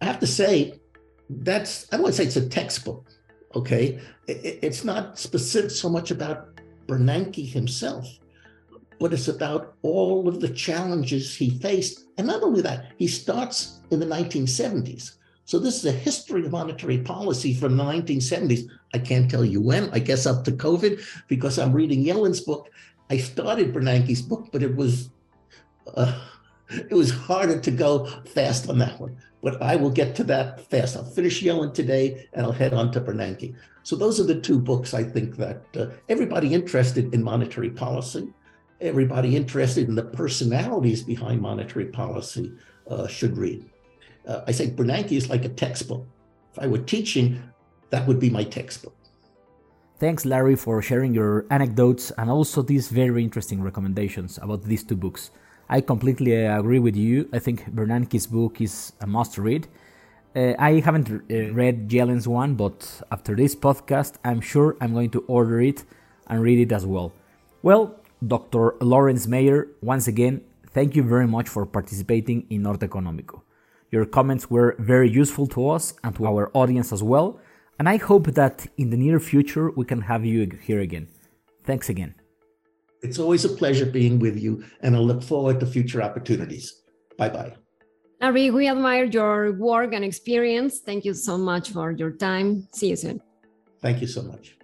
I 0.00 0.06
have 0.06 0.20
to 0.20 0.26
say, 0.26 0.80
that's, 1.28 1.86
I 1.90 1.96
don't 1.96 2.02
want 2.02 2.14
to 2.14 2.22
say 2.22 2.26
it's 2.26 2.36
a 2.36 2.48
textbook, 2.48 3.08
okay? 3.54 4.00
It, 4.26 4.58
it's 4.62 4.84
not 4.84 5.18
specific 5.18 5.70
so 5.70 5.88
much 5.88 6.10
about 6.10 6.60
Bernanke 6.86 7.50
himself, 7.50 8.06
but 9.00 9.12
it's 9.12 9.28
about 9.28 9.76
all 9.82 10.28
of 10.28 10.40
the 10.40 10.48
challenges 10.48 11.34
he 11.34 11.50
faced. 11.58 12.04
And 12.18 12.26
not 12.26 12.42
only 12.42 12.60
that, 12.62 12.92
he 12.98 13.08
starts 13.08 13.80
in 13.90 13.98
the 14.00 14.06
1970s. 14.06 15.16
So 15.46 15.58
this 15.58 15.76
is 15.76 15.84
a 15.84 15.92
history 15.92 16.44
of 16.44 16.52
monetary 16.52 16.98
policy 16.98 17.52
from 17.52 17.76
the 17.76 17.84
1970s. 17.84 18.68
I 18.94 18.98
can't 18.98 19.30
tell 19.30 19.44
you 19.44 19.60
when, 19.60 19.90
I 19.90 19.98
guess 19.98 20.24
up 20.26 20.44
to 20.44 20.52
COVID, 20.52 21.02
because 21.28 21.58
I'm 21.58 21.72
reading 21.72 22.04
Yellen's 22.04 22.40
book. 22.40 22.70
I 23.10 23.18
started 23.18 23.74
Bernanke's 23.74 24.22
book, 24.22 24.48
but 24.52 24.62
it 24.62 24.74
was 24.74 25.10
uh, 25.96 26.18
it 26.70 26.94
was 26.94 27.10
harder 27.10 27.60
to 27.60 27.70
go 27.70 28.06
fast 28.34 28.70
on 28.70 28.78
that 28.78 28.98
one. 28.98 29.16
But 29.42 29.60
I 29.60 29.76
will 29.76 29.90
get 29.90 30.14
to 30.16 30.24
that 30.24 30.60
fast. 30.70 30.96
I'll 30.96 31.04
finish 31.04 31.42
Yellen 31.42 31.74
today 31.74 32.26
and 32.32 32.46
I'll 32.46 32.52
head 32.52 32.72
on 32.72 32.90
to 32.92 33.00
Bernanke. 33.00 33.54
So 33.82 33.96
those 33.96 34.18
are 34.18 34.24
the 34.24 34.40
two 34.40 34.58
books 34.58 34.94
I 34.94 35.04
think 35.04 35.36
that 35.36 35.62
uh, 35.76 35.88
everybody 36.08 36.54
interested 36.54 37.12
in 37.12 37.22
monetary 37.22 37.68
policy, 37.68 38.32
everybody 38.80 39.36
interested 39.36 39.88
in 39.88 39.94
the 39.94 40.04
personalities 40.04 41.02
behind 41.02 41.42
monetary 41.42 41.86
policy 41.86 42.52
uh, 42.88 43.06
should 43.06 43.36
read. 43.36 43.68
Uh, 44.26 44.42
I 44.46 44.52
say 44.52 44.70
Bernanke 44.70 45.12
is 45.12 45.28
like 45.28 45.44
a 45.44 45.48
textbook. 45.48 46.06
If 46.52 46.58
I 46.62 46.66
were 46.66 46.78
teaching, 46.78 47.42
that 47.90 48.06
would 48.06 48.20
be 48.20 48.30
my 48.30 48.44
textbook. 48.44 48.94
Thanks, 49.98 50.24
Larry, 50.24 50.56
for 50.56 50.82
sharing 50.82 51.14
your 51.14 51.46
anecdotes 51.50 52.10
and 52.18 52.30
also 52.30 52.62
these 52.62 52.88
very 52.88 53.22
interesting 53.22 53.62
recommendations 53.62 54.38
about 54.42 54.64
these 54.64 54.82
two 54.82 54.96
books. 54.96 55.30
I 55.68 55.80
completely 55.80 56.32
agree 56.32 56.78
with 56.78 56.96
you. 56.96 57.28
I 57.32 57.38
think 57.38 57.64
Bernanke's 57.74 58.26
book 58.26 58.60
is 58.60 58.92
a 59.00 59.06
must 59.06 59.38
read. 59.38 59.68
Uh, 60.36 60.54
I 60.58 60.80
haven't 60.80 61.08
uh, 61.10 61.52
read 61.52 61.92
Yellen's 61.92 62.26
one, 62.26 62.54
but 62.54 63.02
after 63.12 63.36
this 63.36 63.54
podcast, 63.54 64.14
I'm 64.24 64.40
sure 64.40 64.76
I'm 64.80 64.92
going 64.92 65.10
to 65.10 65.24
order 65.28 65.60
it 65.60 65.84
and 66.26 66.42
read 66.42 66.58
it 66.58 66.72
as 66.72 66.84
well. 66.84 67.12
Well, 67.62 68.00
Dr. 68.26 68.74
Lawrence 68.80 69.26
Meyer, 69.26 69.68
once 69.80 70.08
again, 70.08 70.42
thank 70.70 70.96
you 70.96 71.02
very 71.02 71.28
much 71.28 71.48
for 71.48 71.64
participating 71.64 72.46
in 72.50 72.62
Norte 72.62 72.80
Económico. 72.80 73.42
Your 73.94 74.04
comments 74.04 74.50
were 74.50 74.74
very 74.80 75.08
useful 75.08 75.46
to 75.54 75.68
us 75.68 75.94
and 76.02 76.12
to 76.16 76.26
our 76.26 76.50
audience 76.52 76.92
as 76.92 77.00
well, 77.00 77.38
and 77.78 77.88
I 77.88 77.96
hope 77.96 78.26
that 78.40 78.66
in 78.76 78.90
the 78.90 78.96
near 78.96 79.20
future 79.20 79.70
we 79.70 79.84
can 79.84 80.00
have 80.00 80.24
you 80.24 80.50
here 80.68 80.80
again. 80.80 81.06
Thanks 81.62 81.88
again. 81.88 82.16
It's 83.02 83.20
always 83.20 83.44
a 83.44 83.50
pleasure 83.50 83.86
being 83.86 84.18
with 84.18 84.36
you, 84.36 84.64
and 84.80 84.96
I 84.96 84.98
look 84.98 85.22
forward 85.22 85.60
to 85.60 85.66
future 85.66 86.02
opportunities. 86.02 86.82
Bye 87.16 87.28
bye. 87.28 87.52
Larry, 88.20 88.50
we 88.50 88.66
admire 88.66 89.04
your 89.04 89.52
work 89.52 89.92
and 89.92 90.04
experience. 90.04 90.80
Thank 90.80 91.04
you 91.04 91.14
so 91.14 91.38
much 91.38 91.70
for 91.70 91.92
your 91.92 92.10
time. 92.10 92.66
See 92.72 92.88
you 92.88 92.96
soon. 92.96 93.20
Thank 93.80 94.00
you 94.00 94.08
so 94.08 94.22
much. 94.22 94.56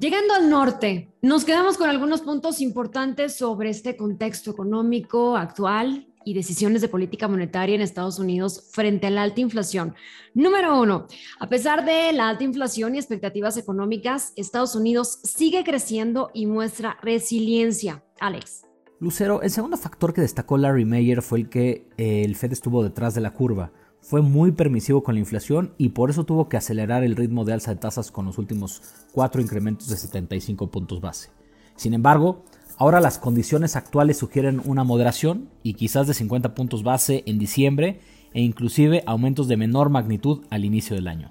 Llegando 0.00 0.32
al 0.32 0.48
norte, 0.48 1.12
nos 1.20 1.44
quedamos 1.44 1.76
con 1.76 1.90
algunos 1.90 2.22
puntos 2.22 2.62
importantes 2.62 3.36
sobre 3.36 3.68
este 3.68 3.98
contexto 3.98 4.50
económico 4.50 5.36
actual 5.36 6.08
y 6.24 6.32
decisiones 6.32 6.80
de 6.80 6.88
política 6.88 7.28
monetaria 7.28 7.74
en 7.74 7.82
Estados 7.82 8.18
Unidos 8.18 8.70
frente 8.72 9.08
a 9.08 9.10
la 9.10 9.22
alta 9.22 9.42
inflación. 9.42 9.94
Número 10.32 10.80
uno, 10.80 11.06
a 11.38 11.50
pesar 11.50 11.84
de 11.84 12.14
la 12.14 12.30
alta 12.30 12.44
inflación 12.44 12.94
y 12.94 12.98
expectativas 12.98 13.58
económicas, 13.58 14.32
Estados 14.36 14.74
Unidos 14.74 15.20
sigue 15.22 15.64
creciendo 15.64 16.30
y 16.32 16.46
muestra 16.46 16.96
resiliencia. 17.02 18.02
Alex. 18.20 18.62
Lucero, 19.00 19.42
el 19.42 19.50
segundo 19.50 19.76
factor 19.76 20.14
que 20.14 20.22
destacó 20.22 20.56
Larry 20.56 20.86
Mayer 20.86 21.20
fue 21.20 21.40
el 21.40 21.50
que 21.50 21.86
eh, 21.98 22.22
el 22.24 22.36
Fed 22.36 22.52
estuvo 22.52 22.82
detrás 22.82 23.14
de 23.14 23.20
la 23.20 23.34
curva. 23.34 23.70
Fue 24.00 24.22
muy 24.22 24.52
permisivo 24.52 25.02
con 25.02 25.14
la 25.14 25.20
inflación 25.20 25.74
y 25.78 25.90
por 25.90 26.10
eso 26.10 26.24
tuvo 26.24 26.48
que 26.48 26.56
acelerar 26.56 27.04
el 27.04 27.16
ritmo 27.16 27.44
de 27.44 27.52
alza 27.52 27.72
de 27.72 27.80
tasas 27.80 28.10
con 28.10 28.26
los 28.26 28.38
últimos 28.38 28.82
cuatro 29.12 29.40
incrementos 29.40 29.88
de 29.88 29.96
75 29.96 30.70
puntos 30.70 31.00
base. 31.00 31.30
Sin 31.76 31.94
embargo, 31.94 32.44
Ahora 32.80 33.00
las 33.00 33.18
condiciones 33.18 33.76
actuales 33.76 34.16
sugieren 34.16 34.62
una 34.64 34.84
moderación 34.84 35.50
y 35.62 35.74
quizás 35.74 36.06
de 36.06 36.14
50 36.14 36.54
puntos 36.54 36.82
base 36.82 37.22
en 37.26 37.38
diciembre 37.38 38.00
e 38.32 38.40
inclusive 38.40 39.02
aumentos 39.04 39.48
de 39.48 39.58
menor 39.58 39.90
magnitud 39.90 40.46
al 40.48 40.64
inicio 40.64 40.96
del 40.96 41.06
año. 41.06 41.30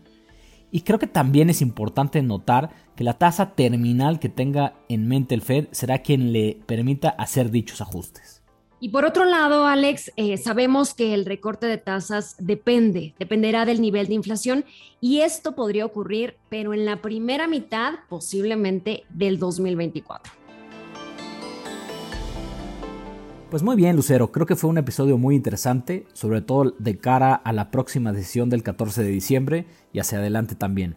Y 0.69 0.82
creo 0.82 0.99
que 0.99 1.08
también 1.08 1.49
es 1.49 1.63
importante 1.63 2.21
notar 2.21 2.69
que 2.95 3.03
la 3.03 3.15
tasa 3.15 3.55
terminal 3.55 4.19
que 4.19 4.29
tenga 4.29 4.75
en 4.89 5.08
mente 5.08 5.34
el 5.34 5.41
Fed 5.41 5.69
será 5.71 6.03
quien 6.03 6.34
le 6.34 6.60
permita 6.67 7.10
hacer 7.10 7.49
dichos 7.49 7.82
ajustes. 7.82 8.38
Y 8.81 8.89
por 8.89 9.03
otro 9.03 9.25
lado, 9.25 9.65
Alex, 9.65 10.11
eh, 10.15 10.37
sabemos 10.37 10.93
que 10.93 11.13
el 11.13 11.25
recorte 11.25 11.65
de 11.65 11.77
tasas 11.77 12.35
depende, 12.39 13.13
dependerá 13.19 13.65
del 13.65 13.81
nivel 13.81 14.07
de 14.07 14.13
inflación 14.13 14.63
y 15.01 15.19
esto 15.19 15.53
podría 15.53 15.85
ocurrir, 15.85 16.37
pero 16.47 16.73
en 16.73 16.85
la 16.85 17.01
primera 17.01 17.47
mitad 17.47 17.95
posiblemente 18.07 19.03
del 19.09 19.37
2024. 19.37 20.31
Pues 23.49 23.63
muy 23.63 23.75
bien, 23.75 23.97
Lucero, 23.97 24.31
creo 24.31 24.45
que 24.45 24.55
fue 24.55 24.69
un 24.69 24.77
episodio 24.77 25.17
muy 25.17 25.35
interesante, 25.35 26.05
sobre 26.13 26.41
todo 26.41 26.75
de 26.77 26.99
cara 26.99 27.33
a 27.33 27.51
la 27.51 27.71
próxima 27.71 28.13
decisión 28.13 28.49
del 28.49 28.63
14 28.63 29.03
de 29.03 29.09
diciembre 29.09 29.65
y 29.91 29.99
hacia 29.99 30.19
adelante 30.19 30.55
también. 30.55 30.95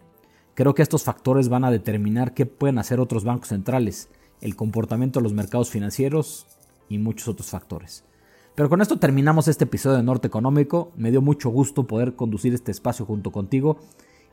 Creo 0.54 0.74
que 0.74 0.82
estos 0.82 1.02
factores 1.02 1.48
van 1.48 1.64
a 1.64 1.70
determinar 1.70 2.34
qué 2.34 2.46
pueden 2.46 2.78
hacer 2.78 3.00
otros 3.00 3.24
bancos 3.24 3.48
centrales, 3.48 4.10
el 4.40 4.54
comportamiento 4.54 5.18
de 5.18 5.24
los 5.24 5.32
mercados 5.32 5.70
financieros 5.70 6.46
y 6.88 6.98
muchos 6.98 7.28
otros 7.28 7.50
factores. 7.50 8.04
Pero 8.54 8.68
con 8.68 8.82
esto 8.82 8.98
terminamos 8.98 9.48
este 9.48 9.64
episodio 9.64 9.96
de 9.96 10.02
Norte 10.02 10.28
Económico. 10.28 10.92
Me 10.96 11.10
dio 11.10 11.22
mucho 11.22 11.48
gusto 11.48 11.86
poder 11.86 12.14
conducir 12.14 12.52
este 12.52 12.70
espacio 12.70 13.06
junto 13.06 13.32
contigo. 13.32 13.78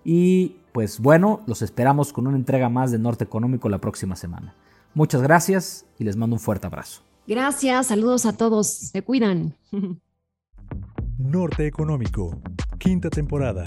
Y 0.04 0.58
pues 0.74 1.00
bueno, 1.00 1.42
los 1.46 1.62
esperamos 1.62 2.12
con 2.14 2.28
una 2.28 2.38
entrega 2.38 2.70
más 2.70 2.92
de 2.92 3.00
Norte 3.00 3.24
Económico 3.24 3.70
la 3.70 3.80
próxima 3.80 4.16
semana. 4.16 4.56
Muchas 4.94 5.22
gracias 5.22 5.86
y 5.98 6.04
les 6.04 6.18
mando 6.18 6.36
un 6.36 6.40
fuerte 6.40 6.68
abrazo. 6.68 7.02
Gracias, 7.28 7.88
saludos 7.88 8.26
a 8.26 8.36
todos, 8.36 8.68
se 8.68 9.04
cuidan. 9.04 9.56
Norte 11.18 11.68
Económico, 11.68 12.42
quinta 12.80 13.10
temporada. 13.10 13.64